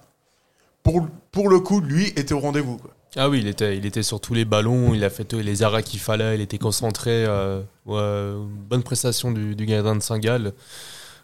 [0.83, 2.79] pour, pour le coup, lui, était au rendez-vous.
[3.15, 5.83] Ah oui, il était, il était sur tous les ballons, il a fait les arrêts
[5.83, 7.25] qu'il fallait, il était concentré.
[7.87, 10.53] euh, bonne prestation du, du gardien de Saint-Gall.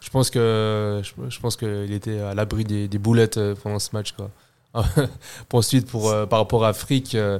[0.00, 4.12] Je pense que je, pense qu'il était à l'abri des, boulettes euh, pendant ce match.
[4.12, 4.30] Quoi.
[5.52, 7.38] ensuite, euh, par rapport à Frick, euh,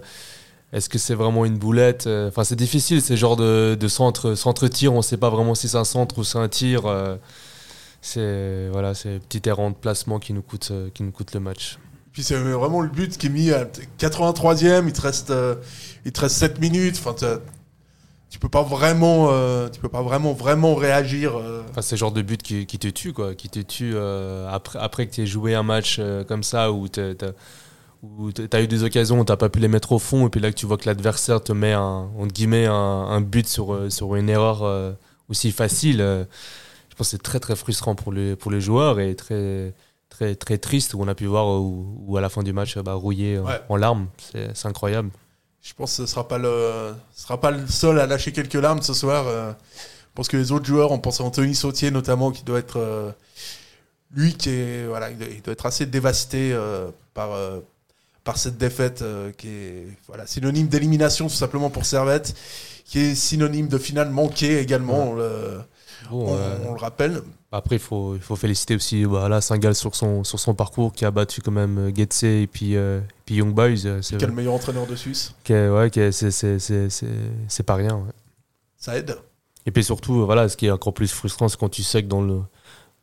[0.72, 4.98] est-ce que c'est vraiment une boulette Enfin, c'est difficile, ces genres de, centre, centre-tir, on
[4.98, 6.82] ne sait pas vraiment si c'est un centre ou c'est un tir.
[8.02, 11.78] c'est voilà, c'est petit errant de placement qui nous coûte, qui nous coûte le match.
[12.12, 13.64] Puis c'est vraiment le but qui est mis à
[13.98, 15.32] 83e, il te reste,
[16.04, 17.00] il te reste 7 minutes,
[18.30, 21.36] tu peux pas vraiment, euh, tu peux pas vraiment, vraiment réagir.
[21.36, 21.62] euh.
[21.70, 23.34] Enfin, c'est le genre de but qui, qui te tue, quoi.
[23.34, 26.88] Qui te tue euh, après, après que tu aies joué un match comme ça où
[26.88, 30.40] tu as eu des occasions où tu pas pu les mettre au fond et puis
[30.40, 33.90] là que tu vois que l'adversaire te met un, entre guillemets, un, un but sur,
[33.92, 34.94] sur une erreur
[35.28, 35.98] aussi facile.
[35.98, 39.74] je pense que c'est très très frustrant pour les, pour les joueurs et très,
[40.08, 42.78] très, très triste où on a pu voir où, où à la fin du match
[42.78, 43.60] bah, rouillé Ouais.
[43.68, 44.06] en larmes.
[44.54, 45.10] C'est incroyable.
[45.62, 48.82] Je pense que ce sera pas le, sera pas le seul à lâcher quelques larmes
[48.82, 49.26] ce soir.
[49.28, 49.52] euh.
[49.76, 52.78] Je pense que les autres joueurs, on pense à Anthony Sautier notamment, qui doit être,
[52.78, 53.10] euh,
[54.12, 57.30] lui qui est, voilà, il doit, être assez dévasté euh, par,
[58.24, 59.04] par cette défaite
[59.38, 62.34] qui est, voilà, synonyme d'élimination tout simplement pour Servette,
[62.84, 65.10] qui est synonyme de finale manquée également.
[65.10, 65.60] On, le,
[66.10, 67.22] Bon, on- euh, on le rappelle.
[67.52, 71.04] Après, il faut, il faut féliciter aussi voilà, Saint-Gall sur son, sur son parcours qui
[71.04, 73.86] a battu quand même euh, Getse et puis, euh, puis Young Boys.
[73.86, 77.06] euh, C'est Quel le meilleur entraîneur de Suisse ouais, c'est- c'est- c'est- c'est-
[77.48, 77.96] c'est pas rien.
[77.96, 78.12] ouais.
[78.78, 79.16] Ça aide.
[79.66, 82.08] Et puis surtout, voilà, ce qui est encore plus frustrant, c'est quand tu sais que
[82.08, 82.40] dans, le,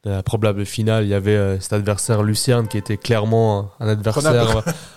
[0.04, 3.90] dans la probable finale, il y avait euh, cet adversaire Lucerne qui était clairement un
[3.90, 4.32] adversaire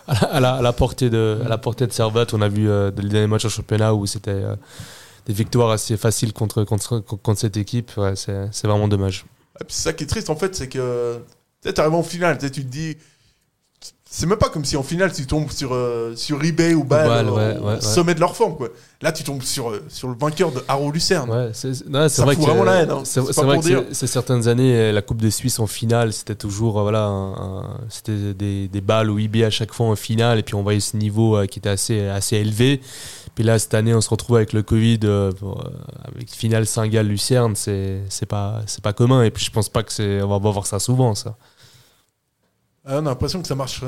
[0.07, 2.35] à la, à la- à la portée de, à la portée de Servette.
[2.35, 4.43] On a vu euh, dans les derniers matchs en championnat où c'était
[5.27, 7.91] des victoires assez faciles contre, contre, contre cette équipe.
[7.97, 9.27] Ouais, c'est vraiment dommage.
[9.61, 11.19] Et puis c'est ça qui est triste en fait, c'est que
[11.63, 12.97] tu arrives en finale, tu te dis.
[14.13, 17.31] C'est même pas comme si en finale tu tombes sur, euh, sur eBay ou Bâle
[17.31, 17.81] ouais, ouais, ouais.
[17.81, 18.57] sommet de leur forme.
[18.57, 18.71] Quoi.
[19.03, 21.31] Là tu tombes sur, euh, sur le vainqueur de Haro Lucerne.
[21.31, 23.03] Ouais, c'est c'est- non, c'est Ça vrai fout que vraiment la haine, hein.
[23.05, 26.81] c'est C'est vrai que certaines années euh, la Coupe de Suisse en finale, c'était toujours
[26.81, 30.41] euh, voilà, un- un- c'était des, des balles ou IB à chaque fois en finale
[30.41, 32.81] et puis on voyait ce niveau euh, qui était assez assez élevé.
[33.35, 35.55] Puis là cette année on se retrouve avec le Covid euh, euh,
[36.05, 39.83] avec finale Saint-Gall Lucerne, c'est c'est pas c'est pas commun et puis je pense pas
[39.83, 41.37] que c'est on va voir ça souvent ça.
[42.85, 43.83] Ah, on a l'impression que ça marche.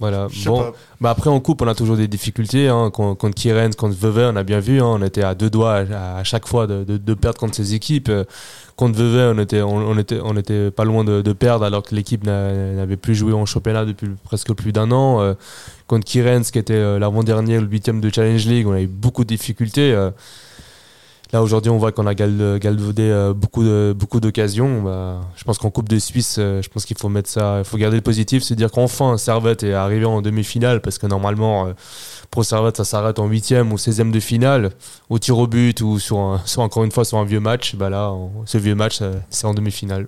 [0.00, 0.26] Voilà.
[0.44, 0.72] Bon, pas.
[1.00, 2.90] Bah après en coupe on a toujours des difficultés hein.
[2.90, 4.86] contre, Kierens, contre Vevey on a bien vu hein.
[4.86, 7.74] on était à deux doigts à, à chaque fois de, de- de perdre contre ces
[7.74, 8.24] équipes Euh,
[8.74, 11.84] contre Vevey on était on, on était on était pas loin de, de perdre alors
[11.84, 15.34] que l'équipe n'a- n'avait plus joué en championnat depuis presque plus d'un an Euh,
[15.86, 19.22] contre Kierens qui était euh, l'avant-dernier le huitième de Challenge League on a eu beaucoup
[19.22, 20.10] de difficultés Euh,
[21.34, 24.82] Là aujourd'hui, on voit qu'on a gal- galvaudé euh, beaucoup de beaucoup d'occasions.
[24.82, 27.64] Bah, je pense qu'en Coupe de Suisse, euh, je pense qu'il faut mettre ça, il
[27.64, 31.66] faut garder le positif, se dire qu'enfin Servette est arrivé en demi-finale parce que normalement
[31.66, 31.72] euh,
[32.30, 34.70] pour Servette ça s'arrête en huitième ou 16e de finale
[35.10, 37.74] au tir au but ou sur, un- sur encore une fois sur un vieux match.
[37.74, 40.06] Bah là, on- ce vieux match, c'est en demi-finale.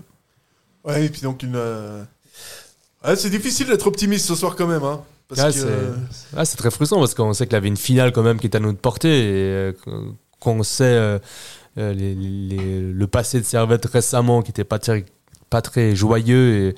[0.84, 1.56] Ouais, et puis donc une.
[1.56, 2.04] euh,
[3.04, 4.84] ouais, c'est difficile d'être optimiste ce soir quand même.
[4.84, 5.00] Hein.
[5.28, 7.76] Parce Ah, que, c'est- Ah, c'est très frustrant parce qu'on sait qu'il y avait une
[7.76, 9.74] finale quand même qui est à notre portée et
[10.40, 11.18] qu'on sait euh,
[11.78, 15.04] euh, les- les- le passé de Servette récemment qui n'était pas, très-
[15.50, 16.74] pas très joyeux et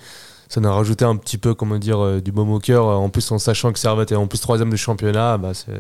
[0.49, 3.09] ça nous a rajouté un petit peu comment dire euh, du baume au cœur en
[3.11, 5.73] plus en sachant que Servette est en plus troisième du championnat bah, c'est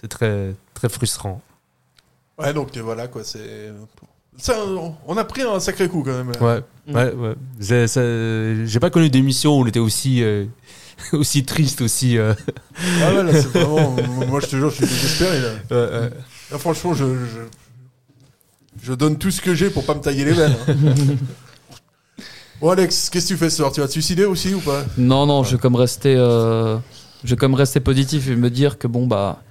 [0.00, 1.40] c'est très très frustrant
[2.38, 3.72] Ouais, donc voilà quoi, c'est.
[4.36, 4.54] Ça,
[5.06, 6.32] on- a pris un sacré coup quand même.
[6.42, 6.62] ouais
[6.94, 10.44] ouais ouais J'ai- pas connu d'émission où on était aussi euh,
[11.12, 12.34] aussi triste aussi euh,
[13.02, 13.90] Ah ouais, là, c'est vraiment.
[14.28, 16.10] moi, je te jure, je suis désespéré là.
[16.50, 17.40] Là, franchement, je, je,
[18.82, 20.54] je donne tout ce que j'ai pour pas me tailler les veines.
[20.68, 20.74] hein.
[22.60, 23.72] bon, Alex, qu'est-ce que tu fais ce soir?
[23.72, 24.84] Tu vas te suicider aussi ou pas?
[24.96, 26.76] Non, non, je vais comme rester, euh,
[27.24, 29.42] je vais comme rester positif et me dire que bon bah,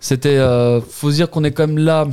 [0.00, 2.06] c'était, euh, faut se dire qu'on est quand même là.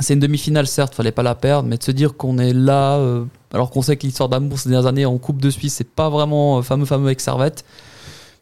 [0.00, 2.96] C'est une demi-finale certes, fallait pas la perdre, mais de se dire qu'on est là,
[2.98, 5.88] euh, alors qu'on sait que l'histoire d'amour ces dernières années en Coupe de Suisse, c'est
[5.88, 7.64] pas vraiment euh, fameux fameux avec Servette.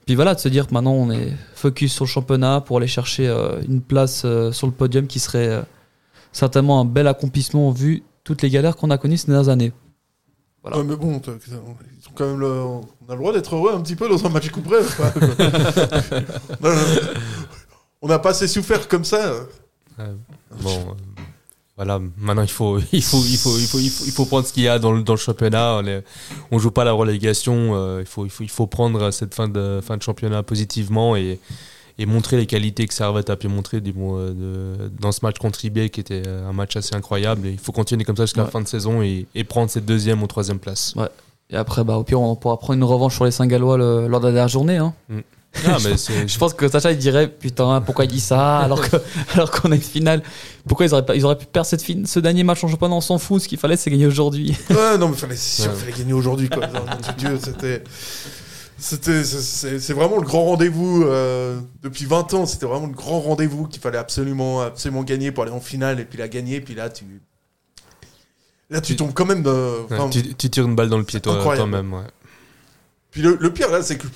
[0.06, 2.86] Puis voilà, de se dire que maintenant on est focus sur le championnat pour aller
[2.88, 5.62] chercher euh, une place euh, sur le podium qui serait euh,
[6.32, 9.72] certainement un bel accomplissement vu toutes les galères qu'on a connues ces dernières années.
[10.62, 10.78] Voilà.
[10.78, 13.72] Ouais, mais bon, t'as- ils ont quand même le- on a le droit d'être heureux
[13.74, 14.78] un petit peu dans un match couperé.
[18.02, 19.34] on n'a pas assez souffert comme ça.
[19.98, 20.04] Ouais.
[20.60, 21.13] Bon, euh,
[21.76, 24.46] voilà, maintenant il faut, il faut, il faut, il faut, il faut, il faut prendre
[24.46, 25.78] ce qu'il y a dans le, dans le championnat.
[25.82, 26.04] On, est,
[26.50, 27.74] on joue pas la relégation.
[27.74, 31.16] euh, il faut, il faut, il faut prendre cette fin de, fin de championnat positivement
[31.16, 31.40] et,
[31.98, 35.20] et montrer les qualités que Servette a pu montrer du, bon, euh, de- dans ce
[35.22, 37.46] match contre IB qui était euh, un match assez incroyable.
[37.46, 38.52] Et il faut continuer comme ça jusqu'à la Ouais.
[38.52, 40.94] fin de saison et, et prendre cette deuxième ou troisième place.
[41.50, 44.20] Et après, bah, au pire, on pourra prendre une revanche sur les Saint-Gallois le- lors
[44.20, 44.76] de la dernière journée.
[44.78, 44.94] Hein.
[45.64, 48.96] Mais Je pense que Sacha il dirait putain pourquoi il dit ça alors que
[49.34, 50.22] alors qu'on est finale
[50.66, 52.94] pourquoi ils auraient pas ils auraient pu perdre cette fin- ce dernier match en championnat
[52.94, 55.76] on s'en fout ce qu'il fallait c'est gagner aujourd'hui Ouais, non, mais fallait, sûr, Ouais.
[55.78, 56.48] fallait gagner aujourd'hui.
[56.48, 56.66] quoi.
[57.18, 57.82] Dieu, c'était.
[58.78, 62.44] C'est- vraiment le grand rendez-vous euh, depuis 20 ans.
[62.46, 66.04] C'était vraiment le grand rendez-vous qu'il fallait absolument, absolument gagner pour aller en finale et
[66.04, 66.60] puis la gagner.
[66.60, 67.04] Puis là, tu,
[68.70, 69.42] là, tu Tu- tombes quand même.
[69.42, 71.92] De, ouais, enfin, tu, tu tires une balle dans le pied toi, toi-même.
[71.94, 72.00] Ouais.
[73.10, 74.06] Puis le, le pire là, c'est que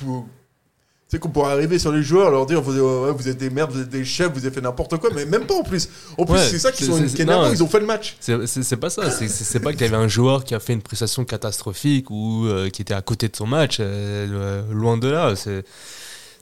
[1.08, 3.72] c'est qu'on pourrait arriver sur les joueurs, leur dire vous, ouais, vous êtes des merdes,
[3.72, 5.88] vous êtes des chefs, vous avez fait n'importe quoi, mais même pas en plus.
[6.18, 8.16] En plus, Ouais, c'est ça qui c'est- sont c'est- non, ils ont fait le match.
[8.20, 10.54] C'est- C'est c'est pas ça, c'est- c'est c'est pas qu'il y avait un joueur qui
[10.54, 14.66] a fait une prestation catastrophique ou euh, qui était à côté de son match, euh,
[14.68, 15.34] lo- loin de là.
[15.34, 15.64] C'est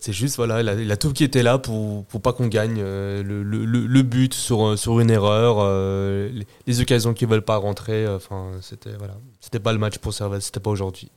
[0.01, 2.47] c'est juste, voilà, il a, il a tout qui était là pour, pour pas qu'on
[2.49, 2.77] gagne.
[2.79, 7.25] euh, le, le- le- le but sur, sur une erreur, euh, les, les occasions qui
[7.25, 10.71] veulent pas rentrer, euh, enfin, c'était voilà, c'était pas le match pour Servette, c'était pas
[10.71, 11.11] aujourd'hui.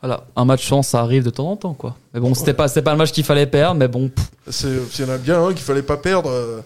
[0.00, 2.68] Voilà un match chance ça arrive de temps en temps quoi mais bon c'était pas
[2.68, 4.10] c'était pas le match qu'il fallait perdre mais bon
[4.48, 6.30] S'il y en a bien un qu'il fallait pas perdre.
[6.30, 6.60] euh,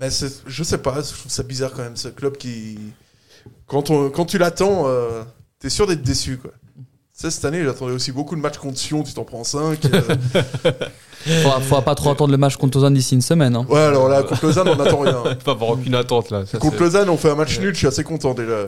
[0.00, 2.78] Mais c'est- je sais pas, je trouve ça bizarre quand même, ce club qui.
[3.68, 5.22] Quand, on, quand tu l'attends, euh,
[5.60, 6.50] t'es sûr d'être déçu, quoi.
[6.76, 9.78] Tu sais, cette année, j'attendais aussi beaucoup de matchs contre Sion, tu t'en prends 5.
[11.24, 13.64] faudra, faudra pas trop attendre le match contre Lausanne d'ici une semaine hein.
[13.68, 15.22] ouais, alors là, contre Lausanne, on n'attend rien.
[15.44, 16.44] Pas avoir aucune attente là.
[16.46, 18.66] ça, Contre Lausanne, on fait un match nul, je suis assez content déjà.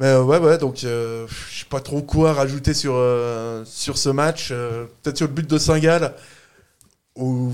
[0.00, 3.98] Mais euh, ouais, ouais, donc euh, je sais pas trop quoi rajouter sur, euh, sur
[3.98, 4.48] ce match.
[4.50, 6.14] euh, Peut-être sur le but de Saint-Gall.
[7.16, 7.52] Ou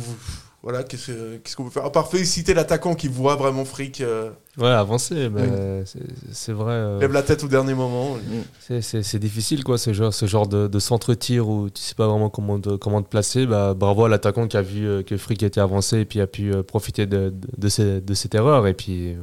[0.63, 1.85] voilà, qu'est-ce que- qu'est-ce qu'on peut faire?
[1.85, 5.99] À part féliciter l'attaquant qui voit vraiment fric, euh, Ouais, avancer, mais c'est-
[6.33, 6.73] c'est vrai.
[6.75, 8.17] euh, lève la tête au dernier moment.
[8.61, 12.07] C'est- C'est difficile, quoi, ce genre, ce genre de, de centre-tir où tu sais pas
[12.07, 13.47] vraiment comment te, comment te placer.
[13.47, 16.53] Bah, bravo à l'attaquant qui a vu que Frick était avancé et puis a pu
[16.63, 18.67] profiter de, de, de ces- de cette erreur.
[18.67, 19.17] Et puis,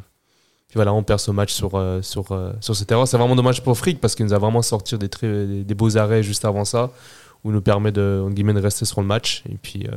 [0.74, 3.08] puis voilà, on perd ce match sur, euh, sur, euh, sur cette erreur.
[3.08, 5.74] C'est vraiment dommage pour Frick parce qu'il nous a vraiment sorti des, très, des, des
[5.76, 6.90] beaux arrêts juste avant ça
[7.44, 9.44] où il nous permet de, entre guillemets, de rester sur le match.
[9.52, 9.96] Et puis, euh,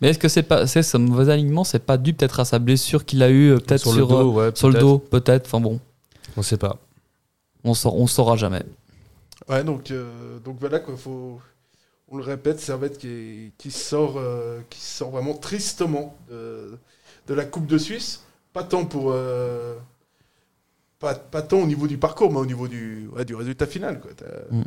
[0.00, 2.58] mais est-ce que c'est pas c'est ce mauvais alignement c'est pas dû peut-être à sa
[2.58, 4.82] blessure qu'il a eu euh, peut-être sur, sur, le dos, ouais, sur le peut-être.
[4.84, 5.78] dos peut-être enfin bon
[6.36, 6.78] On sait pas.
[7.62, 8.64] on saura, on saura jamais
[9.48, 10.10] Ouais, donc, euh,
[10.44, 11.38] donc voilà, quoi, faut,
[12.08, 16.76] on le répète, Servette qui, qui, sort, euh, qui sort vraiment tristement de,
[17.28, 18.24] de la Coupe de Suisse.
[18.52, 19.12] Pas tant pour.
[19.12, 19.76] euh,
[20.98, 24.00] pas, pas tant au niveau du parcours, mais au niveau du, ouais, du résultat final.
[24.00, 24.10] Quoi.
[24.50, 24.62] Mm.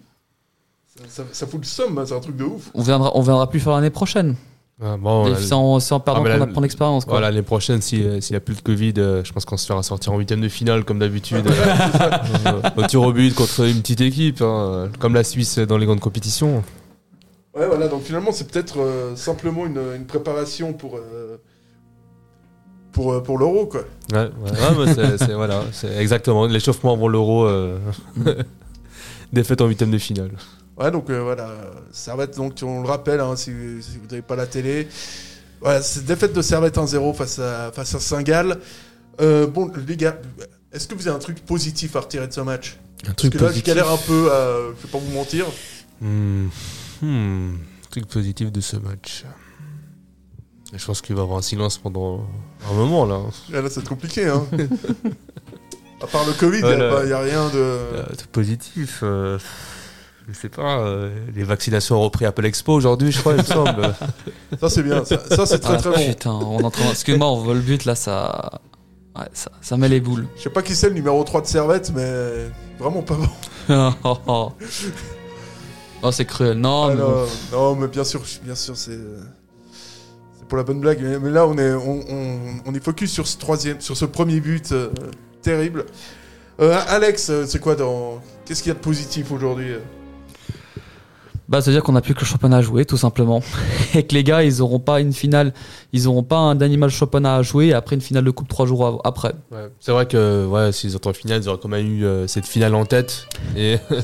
[0.88, 2.70] Ça, ça- ça fout le somme, hein, c'est un truc de ouf.
[2.74, 4.36] on viendra on viendra plus faire l'année prochaine
[4.82, 8.04] Ah, bon, Et c'est en, en perdant Ah, qu'on l'expérience quoi Voilà, l'année prochaine, si,
[8.04, 10.18] euh, s'il n'y a plus de Covid, euh, je pense qu'on se fera sortir en
[10.18, 11.46] huitième de finale, comme d'habitude.
[12.48, 15.86] euh, au tir au but contre une petite équipe, hein, comme la Suisse dans les
[15.86, 16.64] grandes compétitions.
[17.56, 21.38] Ouais, voilà, donc finalement, c'est peut-être euh, simplement une, une préparation pour, euh,
[22.92, 23.82] pour, euh, pour l'euro, quoi.
[24.12, 27.46] Ouais, ouais, ouais, c'est, voilà, c'est exactement l'échauffement avant l'euro.
[27.46, 27.78] euh,
[29.34, 30.32] défaite en huitième de finale.
[30.78, 31.50] Ouais, donc euh, voilà,
[31.92, 33.52] Servette, donc on le rappelle, hein, si,
[33.82, 34.88] si vous n'avez pas la télé.
[35.62, 38.58] Voilà, c'est défaite de Servette 1-0 face à, face à Saint-Gall.
[39.22, 40.18] Euh, bon, les gars,
[40.74, 42.80] est-ce que vous avez un truc positif à retirer de ce match?
[43.08, 44.58] Un Parce que là, je galère un peu à.
[44.78, 45.46] Je vais pas vous mentir.
[46.02, 46.48] Hmm.
[47.02, 47.56] Hmm.
[47.90, 49.24] Truc positif de ce match.
[50.74, 52.26] Je pense qu'il va y avoir un silence pendant
[52.70, 53.20] un moment là.
[53.54, 54.46] Ah, là, c'est compliqué, hein.
[56.02, 57.06] à part le Covid, il Voilà.
[57.06, 57.58] n'y a, rien de.
[57.58, 59.00] Euh, tout positif.
[59.04, 59.38] euh,
[60.30, 60.80] je sais pas.
[60.80, 63.94] euh, les vaccinations ont repris Apple Expo aujourd'hui, je crois, il me semble.
[64.62, 65.04] Ça, c'est bien.
[65.04, 66.08] Ça, ça, c'est très Ah, très bon.
[66.08, 66.90] Putain, on est en train.
[66.92, 68.62] Excuse-moi, on voit le but là, ça.
[69.18, 70.26] Ouais, ça, ça met les boules.
[70.38, 73.94] Je sais pas qui c'est le numéro 3 de Servette, mais vraiment pas bon.
[74.06, 74.52] oh, oh.
[76.02, 76.58] Oh, c'est cruel.
[76.58, 77.10] Non, Ah, mais bon.
[77.12, 78.98] non, non, mais bien sûr, bien sûr, c'est.
[80.52, 81.00] Pour la bonne blague.
[81.02, 84.90] Mais, là, on est, on, est focus sur ce troisième, sur ce premier but euh,
[85.42, 85.86] terrible.
[86.60, 88.22] Euh, Alex, euh, c'est quoi dans.
[88.44, 89.76] Qu'est-ce qu'il y a de positif aujourd'hui
[91.52, 93.44] Bah, c'est-à-dire qu'on n'a plus que le championnat à jouer, tout simplement.
[93.94, 95.52] Et que les gars, ils auront pas une finale,
[95.92, 98.66] ils auront pas un animal championnat à jouer et après une finale de coupe trois
[98.66, 99.34] jours après.
[99.52, 102.26] Ouais, C'est vrai que ouais, s'ils étaient en finale, ils auraient quand même eu euh,
[102.26, 103.28] cette finale en tête.
[103.58, 103.76] Et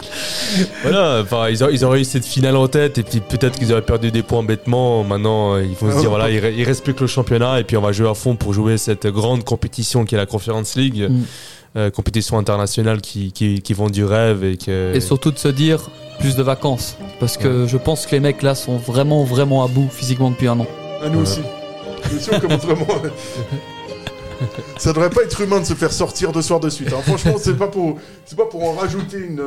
[0.82, 3.70] voilà, enfin, ils, auraient, ils auraient eu cette finale en tête et puis peut-être qu'ils
[3.72, 5.04] auraient perdu des points bêtement.
[5.04, 7.64] Maintenant, euh, ils vont se dire voilà, il, il reste plus que le championnat et
[7.64, 10.74] puis on va jouer à fond pour jouer cette grande compétition qui est la Conference
[10.74, 11.22] League, Mm.
[11.76, 14.92] Euh, compétition internationale qui, qui, qui vend du rêve et que.
[14.94, 16.96] Et surtout de se dire plus de vacances.
[17.18, 20.48] Parce que je pense que les mecs là sont vraiment, vraiment à bout physiquement depuis
[20.48, 20.66] un an.
[21.02, 21.22] Ah, nous Ouais.
[21.22, 21.40] aussi.
[22.10, 22.86] Nous aussi, on commence vraiment.
[24.78, 26.90] Ça devrait pas être humain de se faire sortir deux soirs de suite.
[26.94, 27.00] hein.
[27.06, 29.42] Franchement, c'est pas pour, c'est pas pour en rajouter une,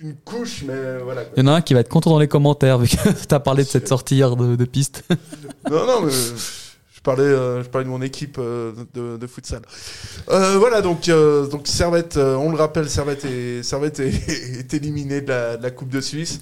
[0.00, 1.22] une couche, mais voilà.
[1.24, 1.32] quoi.
[1.36, 2.96] Il y en a un qui va être content dans les commentaires vu que
[3.28, 5.04] t'as parlé de cette sortie hier de, de piste.
[5.70, 6.12] Non, non, mais
[7.08, 9.62] parlais, euh, je parlais de mon équipe euh, de, de futsal.
[10.28, 11.08] Euh, voilà, donc,
[11.50, 16.02] donc Servette, on le rappelle, Servette est, Servette est, est éliminé de la, Coupe de
[16.02, 16.40] Suisse.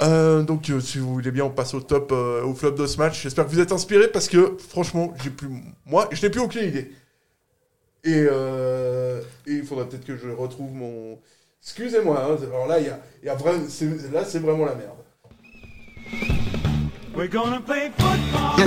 [0.00, 3.22] Donc, si vous voulez bien, on passe au top, au flop de ce match.
[3.22, 5.48] J'espère que vous êtes inspirés parce que, franchement, j'ai plus,
[5.84, 6.90] moi, je n'ai plus aucune idée.
[8.04, 8.26] Et,
[9.46, 11.18] il faudrait peut-être que je retrouve mon.
[11.62, 13.64] Excusez-moi, hein, alors là, y a, y a vraiment,
[14.12, 15.05] là, c'est vraiment la merde.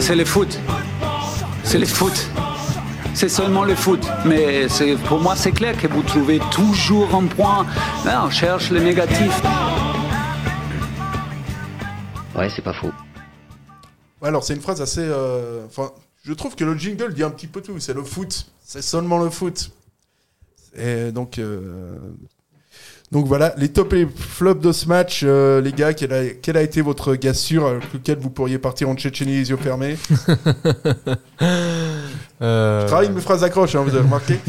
[0.01, 0.59] C'est le foot.
[1.63, 2.27] C'est le foot.
[3.13, 4.05] C'est seulement le foot.
[4.25, 7.65] Mais c'est- pour moi, c'est clair que vous trouvez toujours un point.
[8.05, 9.41] Là, on cherche le négatif.
[12.35, 12.91] Ouais, c'est pas faux.
[14.21, 15.01] Ouais, alors c'est une phrase assez.
[15.03, 15.91] euh, Enfin,
[16.23, 17.79] je trouve que le jingle dit un petit peu tout.
[17.79, 18.47] C'est le foot.
[18.63, 19.71] C'est seulement le foot.
[20.77, 21.97] Et donc, euh,
[23.11, 25.93] donc voilà, les top et flops de ce match, euh, les gars.
[25.93, 29.37] Quel a, quel a été votre gars sûr avec lequel vous pourriez partir en Tchétchénie
[29.37, 29.97] les yeux fermés
[32.41, 34.39] Euh, Je travaille mes phrases accroches, hein, vous avez remarqué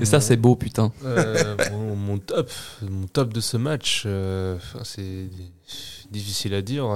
[0.00, 0.92] Et ça, c'est beau, putain.
[1.04, 2.50] Euh, mon, mon top,
[2.82, 5.28] mon top de ce match, euh, c'est
[6.12, 6.86] difficile à dire.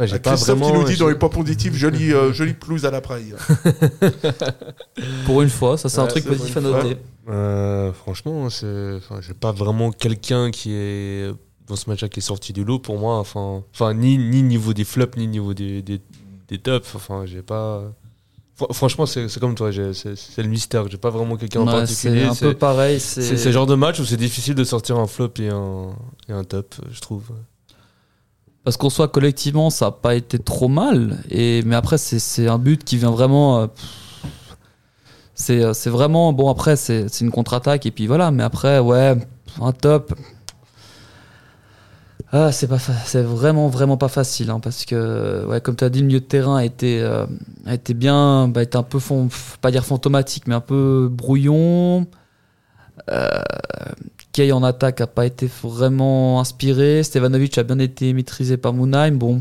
[0.00, 0.72] Ouais, j'ai pas Christophe vraiment.
[0.72, 3.34] qui nous dit dans les points positifs, jolie, euh, jolie pelouse à la praille.
[5.26, 6.96] Pour une fois, ça c'est un Ouais, truc c'est positif à pour une noter.
[7.28, 11.30] Euh, franchement, c'est, enfin, j'ai pas vraiment quelqu'un qui est
[11.66, 13.18] dans ce match-là qui est sorti du lot pour moi.
[13.18, 16.00] Enfin, enfin ni ni niveau des flops ni niveau des des,
[16.48, 16.94] des tops.
[16.94, 17.82] Enfin, j'ai pas.
[18.58, 20.88] Fr- Franchement, c'est c'est comme toi, j'ai- c'est c'est le mystère.
[20.90, 22.26] J'ai pas vraiment quelqu'un en Ouais, particulier.
[22.34, 22.98] c'est un peu pareil.
[23.00, 25.48] C'est C'est c'est le genre de match où c'est difficile de sortir un flop et
[25.48, 25.90] un,
[26.28, 27.24] et un top, je trouve.
[28.64, 31.18] Parce qu'en soit collectivement, ça n'a pas été trop mal.
[31.30, 33.60] Et, mais après, c'est un but qui vient vraiment.
[33.62, 33.66] euh,
[35.50, 36.32] euh, c'est vraiment.
[36.32, 37.86] Bon, après, c'est une contre-attaque.
[37.86, 38.30] Et puis voilà.
[38.30, 39.16] Mais après, ouais,
[39.60, 40.12] un top.
[42.32, 45.90] Ah, c'est pas c'est vraiment vraiment pas facile hein, parce que ouais comme tu as
[45.90, 47.26] dit le milieu de terrain a été euh,
[47.66, 49.28] a été bien bah, était un peu fon-
[49.60, 52.06] pas dire fantomatique mais un peu brouillon
[53.10, 53.28] euh,
[54.32, 59.16] Kay en attaque a pas été vraiment inspiré Stevanovic a bien été maîtrisé par Moonheim
[59.16, 59.40] bon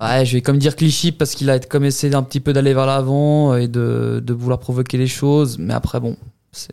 [0.00, 2.74] Ouais, je vais comme dire cliché parce qu'il a comme essayé un petit peu d'aller
[2.74, 5.56] vers l'avant et de, de vouloir provoquer les choses.
[5.58, 6.16] Mais après, bon,
[6.52, 6.70] c'est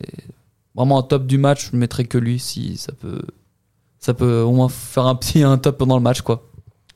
[0.75, 1.69] vraiment un top du match.
[1.71, 3.21] Je ne mettrai que lui si ça peut,
[3.99, 6.43] ça peut au moins faire un petit un top pendant le match, quoi.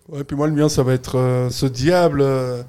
[0.10, 2.20] Ouais, puis moi, le mien, ça va être euh, ce diable.
[2.22, 2.62] euh,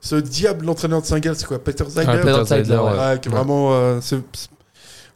[0.00, 2.98] ce diable, l'entraîneur de Saint-Gall, c'est quoi Peter Zeider Ah, Peter Zeider, ouais.
[2.98, 3.74] Ouais, qui est vraiment.
[3.74, 4.16] euh, c'est-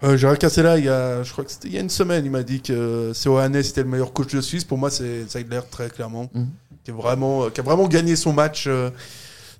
[0.04, 1.90] euh, J'ai recassé là, il y a, je crois que c'était il y a une
[1.90, 4.64] semaine, il m'a dit que Seoane était le meilleur coach de Suisse.
[4.64, 6.28] Pour moi, c'est Zeider, très clairement.
[6.34, 6.48] Mhm.
[6.84, 8.90] Qui, est vraiment, euh, qui a vraiment gagné son match euh,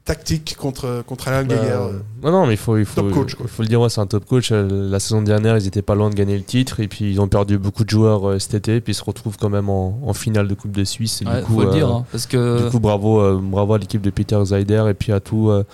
[0.05, 1.91] tactique contre, contre Alain Bah, Gaillard.
[2.23, 3.47] non, non, mais il faut, il faut, Top coach, quoi.
[3.49, 4.51] il faut le dire, ouais, c'est un top coach.
[4.53, 7.21] Euh, La saison dernière, ils étaient pas loin de gagner le titre et puis ils
[7.21, 9.99] ont perdu beaucoup de joueurs euh, cet été, puis ils se retrouvent quand même en,
[10.05, 11.23] en finale de Coupe de Suisse.
[11.23, 13.41] Et Ouais, du coup, faut le euh, dire, hein, parce que Du coup, bravo, euh,
[13.43, 15.65] bravo à l'équipe de Peter Zeider et puis à tout, euh,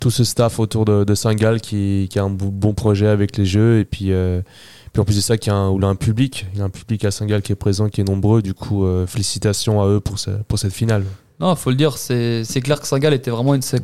[0.00, 3.80] tout ce staff autour de, de Saint-Gall qui, a un bon, projet avec les jeux.
[3.80, 4.42] Et puis, euh,
[4.92, 6.46] puis en plus de ça, qui a il a un public.
[6.52, 8.42] Il y a un public à Saint-Gall qui est présent, qui est nombreux.
[8.42, 11.04] Du coup, euh, félicitations à eux pour, ce- pour cette finale.
[11.40, 13.20] Non, faut le dire, c'est clair que Saint-Gall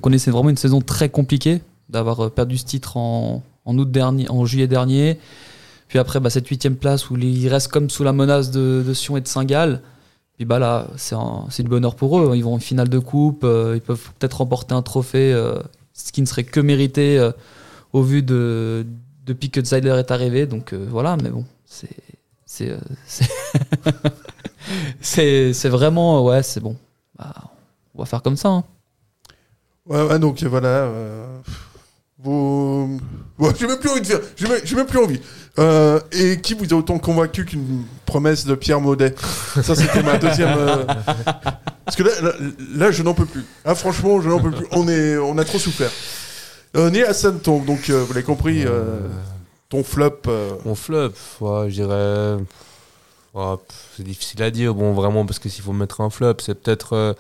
[0.01, 4.29] connaissait vraiment une saison très compliquée d'avoir euh, perdu ce titre en, en août dernier,
[4.31, 5.19] en juillet dernier.
[5.89, 9.19] Puis après, bah, cette huitième place où ils restent comme sous la menace de, Sion
[9.19, 9.83] et de Saint-Gall.
[10.37, 12.33] Puis bah là, c'est du bonheur pour eux.
[12.35, 15.39] Ils vont en finale de coupe, ils peuvent peut-être remporter un trophée,
[15.95, 17.33] ce qui ne serait que mérité euh,
[17.93, 18.87] au vu de
[19.25, 20.47] depuis que Zeiler est arrivé.
[20.47, 21.89] Donc euh, voilà, mais bon, c'est
[22.47, 22.79] c'est euh,
[25.01, 26.77] c'est- vraiment ouais, c'est bon.
[27.19, 27.33] Bah,
[27.95, 28.49] on va faire comme ça.
[28.49, 28.65] hein.
[29.87, 30.91] Ouais, ouais, donc voilà.
[32.19, 33.01] Vous...
[33.39, 34.21] ouais, j'ai même plus envie de faire.
[34.37, 35.21] J'ai même, même plus envie.
[36.13, 39.15] Et qui vous a autant convaincu qu'une promesse de Pierre Maudet?
[39.63, 40.57] Ça, c'était ma deuxième.
[41.95, 42.33] Parce que là,
[42.75, 43.45] là, je n'en peux plus.
[43.67, 44.67] Ah, franchement, je n'en peux plus.
[44.71, 45.91] On, est, on a trop souffert.
[46.75, 49.09] Euh, Né Hassan, ton, donc, euh, vous l'avez compris, euh,
[49.69, 50.23] ton flop.
[50.65, 52.39] Mon flop, je dirais.
[53.35, 53.59] pff,
[53.95, 57.15] c'est difficile à dire, bon, vraiment, parce que s'il faut mettre un flop, c'est peut-être.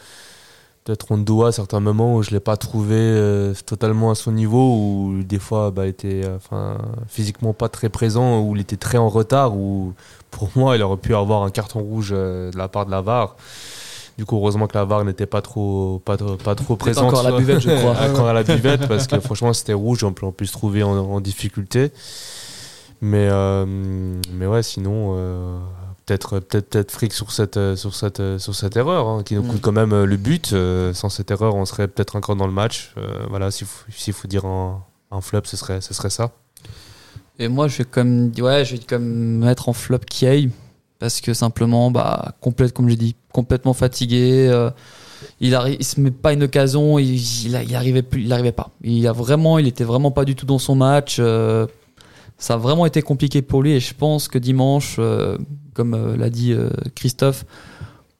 [0.85, 5.23] Peut-être Ondoa à certains moments où je l'ai pas trouvé totalement à son niveau, où
[5.23, 6.23] des fois bah, il était
[7.07, 9.95] physiquement pas très présent, où il était très en retard, où
[10.33, 13.37] pour moi il aurait pu avoir un carton rouge de la part de la VAR.
[14.18, 17.05] Du coup, heureusement que la VAR n'était pas trop, pas, pas trop présente.
[17.07, 17.96] encore à la buvette, je crois.
[18.11, 20.83] encore à la buvette, parce que franchement c'était rouge, on peut, on peut se trouver
[20.83, 21.90] en, en difficulté.
[23.01, 23.66] Mais, euh,
[24.33, 25.59] mais ouais, sinon, euh,
[26.07, 29.57] peut-être peut-être peut-être fric sur cette, sur cette, sur cette erreur, hein, qui nous coûte
[29.57, 29.61] Mm.
[29.61, 30.53] quand même euh, le but.
[30.53, 32.94] Euh, sans cette erreur, on serait peut-être encore dans le match.
[33.29, 36.31] Voilà, s'il faut, dire un, un flop, ce serait, ce serait ça.
[37.40, 40.51] Et moi, je vais comme, ouais, je vais comme mettre en flop Kiei
[41.03, 44.47] parce que simplement, bah, complète, comme j'ai dit, complètement fatigué.
[44.49, 44.71] euh,
[45.41, 48.71] il il se met pas une occasion, il, il, il pas.
[48.85, 51.17] Il a vraiment, il était vraiment pas du tout dans son match.
[51.19, 51.67] euh,
[52.38, 55.38] ça a vraiment été compliqué pour lui et je pense que dimanche, euh,
[55.75, 56.55] comme l'a dit
[56.95, 57.47] Christophe,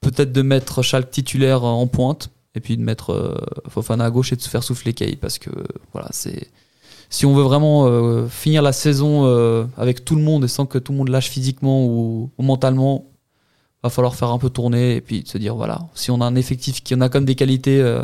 [0.01, 4.35] peut-être de mettre Schalke titulaire en pointe et puis de mettre Fofana à gauche et
[4.35, 5.51] de se faire souffler Kay parce que
[5.93, 6.49] voilà, c'est
[7.13, 10.65] si on veut vraiment euh, finir la saison euh, avec tout le monde et sans
[10.65, 13.05] que tout le monde lâche physiquement ou, ou mentalement,
[13.83, 16.33] va falloir faire un peu tourner et puis se dire voilà, si on a un
[16.33, 18.03] effectif qui en a comme des qualités euh,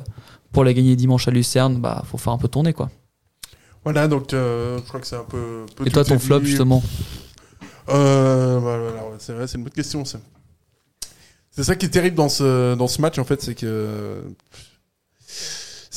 [0.51, 2.91] pour la gagner dimanche à Lucerne, bah faut faire un peu tourner quoi.
[3.83, 5.65] Voilà, donc je crois que c'est un peu.
[5.75, 6.83] peu Et toi ton flop justement
[7.87, 10.05] voilà, c'est vrai, c'est une bonne question.
[10.05, 10.19] ça.
[11.49, 14.21] C'est ça qui est terrible dans ce, dans ce match, en fait, c'est que.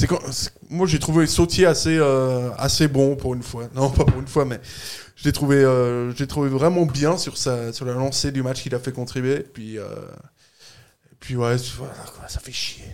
[0.03, 3.65] C'est quand, c'est- moi, j'ai trouvé Sautier assez, euh, assez bon pour une fois.
[3.75, 4.61] Non, pas pour une fois, mais
[5.15, 8.43] je l'ai trouvé, euh, je l'ai trouvé vraiment bien sur, sa, sur la lancée du
[8.43, 9.41] match qu'il a fait contribuer.
[9.55, 9.85] Puis, euh,
[11.21, 12.85] puis ouais, c'est- voilà, quoi, ça fait chier.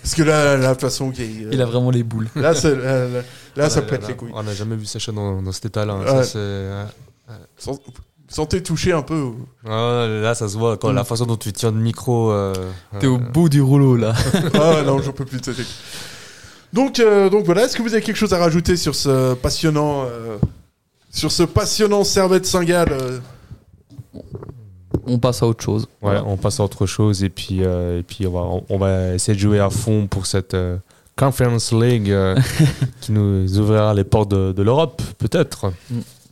[0.00, 1.48] Parce que là, la façon qu'il.
[1.52, 2.28] Il a vraiment les boules.
[2.36, 3.22] Là, c'est- là, là,
[3.56, 4.30] là, ça Là, pète là, les couilles.
[4.32, 5.94] On n'a jamais vu Sacha dans, dans cet état-là.
[5.94, 6.00] hein.
[6.04, 6.06] Ouais.
[6.06, 7.34] Ça, c'est- ouais.
[7.58, 7.80] Sans-
[8.28, 9.32] Sentez toucher un peu.
[9.64, 10.76] Là, ça se voit.
[10.78, 10.94] Quand Mm.
[10.94, 12.30] La façon dont tu tiens le micro.
[12.32, 12.54] euh,
[13.00, 14.14] T'es au bout du rouleau là.
[14.54, 15.40] ah non, j'en peux plus.
[16.74, 20.06] Donc, euh, donc voilà, est-ce que vous avez quelque chose à rajouter sur ce passionnant,
[20.06, 20.38] euh,
[21.08, 23.20] sur ce passionnant Servette Saint-Gall euh,
[25.06, 25.82] On passe à autre chose.
[25.84, 26.24] Ouais, Voilà.
[26.26, 29.14] on passe à autre chose et puis, euh, et puis on, va, on, on va
[29.14, 30.76] essayer de jouer à fond pour cette euh,
[31.16, 32.34] Conference League euh,
[33.00, 35.72] qui nous ouvrira les portes de, de l'Europe, peut-être.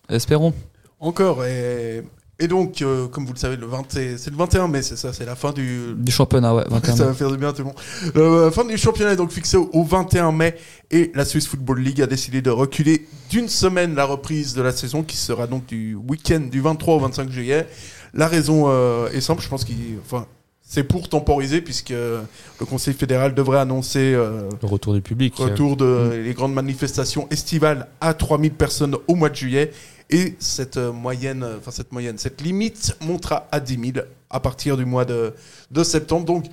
[0.08, 0.52] Espérons.
[0.98, 2.02] Encore et,
[2.42, 4.96] et donc, euh, comme vous le savez, le 20 et- c'est le 21 mai, c'est
[4.96, 5.94] ça, c'est la fin du.
[5.96, 6.64] Du championnat, ouais.
[6.68, 7.76] 21 Ça va faire du bien à tout le monde.
[8.16, 10.56] Euh, la fin du championnat est donc fixée au, au 21 mai
[10.90, 14.72] et la Swiss Football League a décidé de reculer d'une semaine la reprise de la
[14.72, 17.66] saison qui sera donc du week-end du 23 au 25 juillet.
[18.14, 20.26] La raison euh, est simple, je pense qu'il, enfin,
[20.60, 25.34] c'est pour temporiser puisque le Conseil fédéral devrait annoncer euh, Le retour du public.
[25.36, 29.70] retour de les grandes manifestations estivales à 3000 personnes au mois de juillet
[30.12, 34.40] et cette euh, moyenne, euh, enfin cette moyenne, cette limite montera à 10 000 à
[34.40, 35.32] partir du mois de,
[35.70, 36.24] de septembre.
[36.26, 36.44] Donc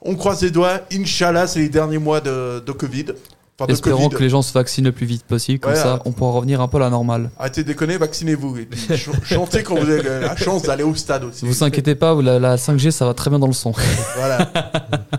[0.00, 3.06] on croise les doigts, Inch'Allah, c'est les derniers mois de, de Covid.
[3.56, 4.16] Enfin, de Espérons Covid.
[4.16, 6.00] que les gens se vaccinent le plus vite possible, comme Ouais, ça ouais.
[6.06, 7.30] on pourra revenir un peu à la normale.
[7.38, 8.58] Arrêtez de déconner, vaccinez-vous.
[8.58, 11.44] Et puis ch- chantez quand vous avez la chance d'aller au stade aussi.
[11.44, 13.72] Ne vous inquiétez pas, la, la 5G ça va très bien dans le son.
[14.16, 14.50] Voilà.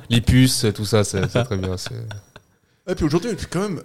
[0.10, 1.76] Les puces, tout ça, c'est très bien.
[2.90, 3.82] Et puis aujourd'hui, quand même,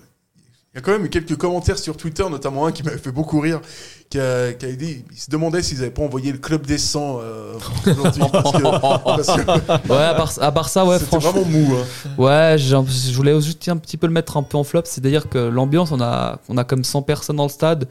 [0.72, 3.11] il y a quand même eu quelques commentaires sur Twitter, notamment un qui m'avait fait
[3.11, 3.61] beaucoup rire,
[4.09, 6.78] qui, a, qui avait dit, il se demandait s'ils n'avaient pas envoyé le club des
[6.78, 7.55] 100 euh,
[7.86, 8.22] aujourd'hui.
[8.32, 8.62] parce que-
[9.05, 11.32] parce que Ouais, à part, à part ça, ouais, franchement.
[11.32, 11.74] vraiment mou.
[11.74, 12.09] hein.
[12.18, 12.76] Ouais, je
[13.16, 14.82] voulais juste un petit peu le mettre un peu en flop.
[14.84, 17.88] C'est-à-dire que l'ambiance, on a, on a comme 100 personnes dans le stade.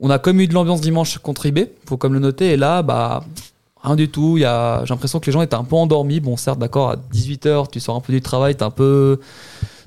[0.00, 2.50] On a comme eu de l'ambiance dimanche contre IB, faut comme le noter.
[2.52, 3.24] Et là, bah,
[3.82, 4.38] rien du tout.
[4.44, 6.20] A, j'ai l'impression que les gens étaient un peu endormis.
[6.20, 9.18] Bon, certes, d'accord, à 18h, tu sors un peu du travail, t'es un peu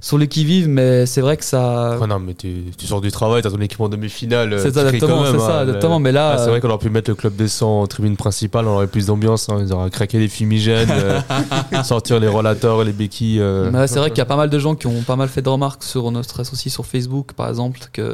[0.06, 1.98] sur les qui-vive, mais c'est vrai que ça.
[2.00, 4.60] Ah non, mais tu, tu sors du travail, t'as ton équipement demi-finale.
[4.60, 5.64] C'est ça, exactement, c'est ça, hein.
[5.64, 7.82] exactement, mais là, Ah, c'est euh, vrai qu'on aurait pu mettre le club des 100
[7.82, 9.58] en tribune principale, on aurait plus d'ambiance, hein.
[9.62, 11.20] ils auraient craqué les fumigènes, euh,
[11.84, 13.40] sortir les relateurs, les béquilles.
[13.42, 13.88] euh.
[13.88, 15.50] C'est vrai qu'il y a pas mal de gens qui ont pas mal fait de
[15.50, 18.06] remarques sur notre stress aussi sur Facebook, par exemple, qu'il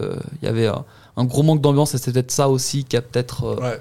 [0.43, 0.85] y avait un,
[1.17, 3.79] un gros manque d'ambiance et c'est peut-être ça aussi qui a peut-être euh, Ouais.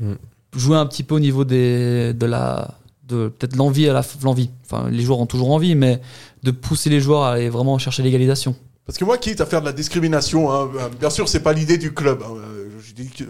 [0.00, 0.14] Mm.
[0.56, 2.68] jouer un petit peu au niveau des, de la,
[3.12, 4.50] de peut-être l'envie à la, l'envie.
[4.64, 6.00] Enfin, les joueurs ont toujours envie, mais
[6.42, 8.54] de pousser les joueurs à aller vraiment chercher l'égalisation.
[8.86, 11.52] Parce que moi, quitte à faire de la discrimination, hein, euh, bien sûr, c'est pas
[11.52, 12.22] l'idée du club.
[12.24, 13.24] hein, euh, je dis que,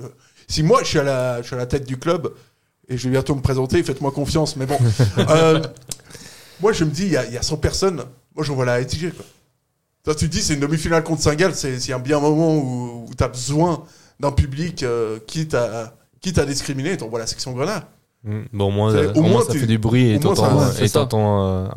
[0.49, 2.33] si moi, je suis, à la, je suis à la tête du club,
[2.89, 4.78] et je vais bientôt me présenter, faites-moi confiance, mais bon.
[5.18, 5.61] Euh,
[6.61, 8.03] moi, je me dis, il y, a- il y a 100 personnes,
[8.35, 8.83] moi, j'envoie la.
[8.83, 9.24] Quoi.
[10.05, 13.22] Toi, tu te dis, c'est une demi-finale contre Saint-Gall, c'est un bien moment où, tu
[13.22, 13.85] as besoin
[14.20, 17.83] d'un public, euh, quitte, à, quitte à discriminer, t'envoies la section Grenade.
[18.25, 18.41] Mm.
[18.53, 21.18] Bon, au moins, euh, au moins, moins, ça tu- fait du bruit et t'entends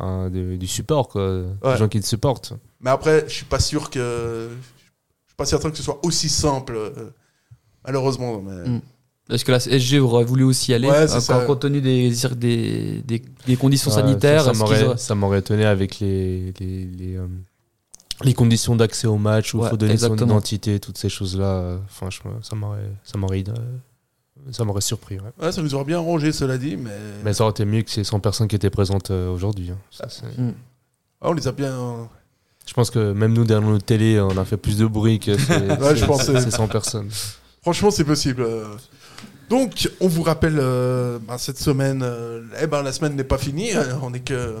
[0.00, 1.40] euh, du, du support, quoi.
[1.62, 1.72] Ouais.
[1.72, 2.52] Des gens qui te supportent.
[2.80, 4.48] Mais après, je suis pas sûr que.
[4.50, 7.10] Je suis pas certain que ce soit aussi simple, euh,
[7.84, 8.40] malheureusement.
[8.40, 8.80] mais- Mm.
[9.28, 12.12] Est-ce que la SG aurait voulu aussi y aller Ouais, c'est euh, compte tenu des,
[12.36, 16.84] des, des, des conditions Ouais, sanitaires Ça, m'aurait- auraient- ça m'aurait étonné avec les, les,
[16.84, 17.26] les, euh,
[18.22, 20.34] les conditions d'accès au match où il Ouais, faut donner son exactement.
[20.34, 21.44] identité, toutes ces choses-là.
[21.44, 22.88] euh, Franchement, ça m'aurait,
[24.52, 25.16] ça m'aurait, surpris.
[25.18, 25.30] ouais.
[25.44, 26.90] Ouais, ça nous aurait bien arrangé, cela dit, mais.
[27.24, 29.70] Mais ça aurait été mieux que ces 100 personnes qui étaient présentes euh, aujourd'hui.
[29.70, 29.78] hein.
[29.90, 30.06] Ça,
[30.38, 30.50] Mm.
[31.20, 32.08] Ah, on les a bien.
[32.66, 35.36] Je pense que même nous, derrière nos télé, on a fait plus de bruit que
[35.38, 36.40] ces, Ouais, je ces- pensais.
[36.40, 37.08] ces 100 personnes.
[37.62, 38.42] Franchement, c'est possible.
[38.42, 38.64] euh.
[39.48, 43.38] Donc, on vous rappelle, euh, ben, cette semaine, euh, eh ben, la semaine n'est pas
[43.38, 43.74] finie.
[43.74, 44.56] euh, On est que,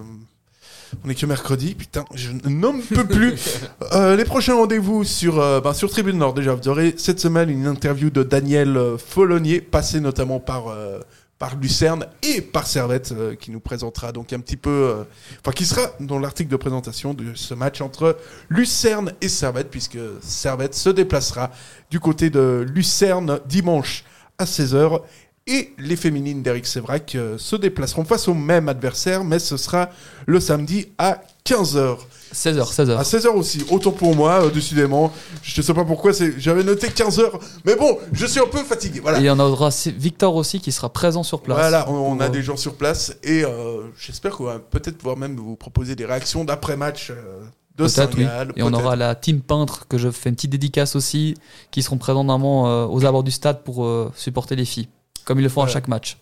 [1.04, 1.74] on est que mercredi.
[1.74, 3.34] Putain, je n'en peux plus.
[3.92, 6.34] Euh, les prochains rendez-vous sur, euh, ben, sur Tribune Nord.
[6.34, 10.68] Déjà, vous aurez cette semaine une interview de Daniel euh, Follonier, passé notamment par.
[10.68, 10.98] euh,
[11.38, 15.04] par Lucerne et par Servette qui nous présentera donc un petit peu
[15.40, 18.16] enfin qui sera dans l'article de présentation de ce match entre
[18.48, 21.50] Lucerne et Servette puisque Servette se déplacera
[21.90, 24.04] du côté de Lucerne dimanche
[24.38, 25.02] à 16h
[25.46, 29.90] et les féminines d'Eric Sévrac euh, se déplaceront face au même adversaire mais ce sera
[30.26, 31.98] le samedi à 15h.
[32.34, 32.96] 16h, 16h.
[32.96, 35.12] À 16h aussi, autant pour moi, euh, décidément.
[35.42, 37.30] Je ne sais pas pourquoi, j'avais noté 15h,
[37.64, 39.00] mais bon, je suis un peu fatigué.
[39.00, 39.18] Voilà.
[39.18, 41.58] Et il y en aura Victor aussi qui sera présent sur place.
[41.58, 45.16] Voilà, on, on a des gens sur place et euh, j'espère qu'on va peut-être pouvoir
[45.16, 47.42] même vous proposer des réactions d'après-match euh,
[47.76, 48.24] de Peut-être, oui.
[48.24, 48.52] Saint-Gall.
[48.56, 51.36] Et on aura la team peintre que je fais une petite dédicace aussi,
[51.70, 53.86] qui seront présents normalement aux abords du stade pour
[54.16, 54.88] supporter les filles,
[55.26, 56.16] comme ils le font à chaque match.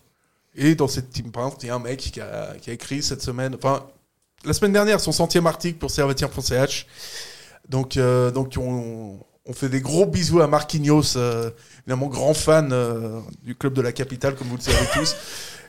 [0.57, 3.03] Et dans cette team peintre, il y a un mec qui a, qui a écrit
[3.03, 3.85] cette semaine, enfin,
[4.45, 6.87] la semaine dernière, son centième article pour servetien.ch.
[7.69, 11.51] Donc, euh, donc on, on fait des gros bisous à Marquinhos, euh,
[11.81, 15.15] évidemment grand fan euh, du club de la capitale, comme vous le savez tous.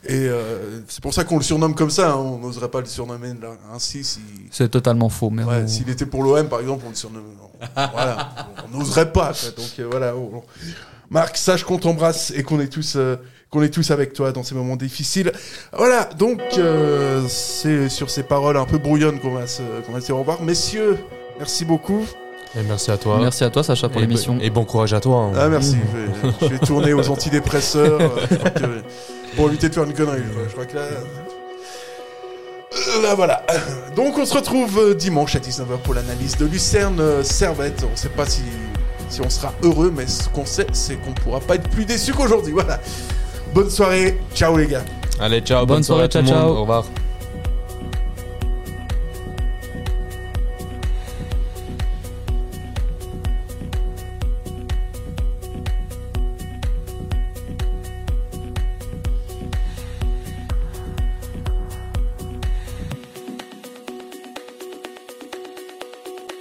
[0.08, 2.12] Et euh, c'est pour ça qu'on le surnomme comme ça.
[2.12, 2.18] hein.
[2.18, 4.20] On n'oserait pas le surnommer là, ainsi si.
[4.52, 5.32] C'est totalement faux.
[5.32, 7.24] Mais Ouais, on- s'il était pour l'OM, par exemple, on le surnomme.
[7.76, 9.34] voilà, on n'oserait pas.
[9.34, 9.50] quoi.
[9.58, 10.16] Donc euh, voilà.
[10.16, 10.44] on- on-
[11.10, 13.16] Marc, sache qu'on t'embrasse et qu'on est tous, euh,
[13.52, 15.32] qu'on est tous avec toi dans ces moments difficiles.
[15.78, 16.06] Voilà.
[16.18, 20.08] Donc euh, c'est sur ces paroles un peu brouillonnes qu'on va se, qu'on va se
[20.08, 20.98] dire au revoir, messieurs.
[21.38, 22.06] Merci beaucoup.
[22.58, 23.18] Et merci à toi.
[23.20, 24.38] Merci à toi, Sacha, pour l'émission.
[24.42, 25.18] Et bon courage à toi.
[25.18, 25.32] hein.
[25.38, 25.76] Ah merci.
[25.94, 25.98] Je
[26.28, 28.82] vais, je vais tourner aux antidépresseurs euh, je crois que-
[29.36, 30.22] pour éviter de faire une connerie.
[30.26, 30.82] Je crois, je crois que là.
[30.82, 31.04] Euh,
[33.04, 33.44] Là voilà.
[33.96, 37.84] Donc on se retrouve euh, dimanche à 19h pour l'analyse de Lucerne euh, Servette.
[37.88, 38.42] On ne sait pas si,
[39.10, 42.14] si on sera heureux, mais ce qu'on sait, c'est qu'on pourra pas être plus déçu
[42.14, 42.54] qu'aujourd'hui.
[42.54, 42.80] Voilà.
[43.54, 44.20] Bonne soirée.
[44.34, 44.84] Ciao les gars.
[45.20, 45.66] Allez, ciao.
[45.66, 46.48] Bonne Bonne, soirée, soirée, à tout le ciao, monde.
[46.48, 46.58] ciao.
[46.58, 46.86] Au revoir.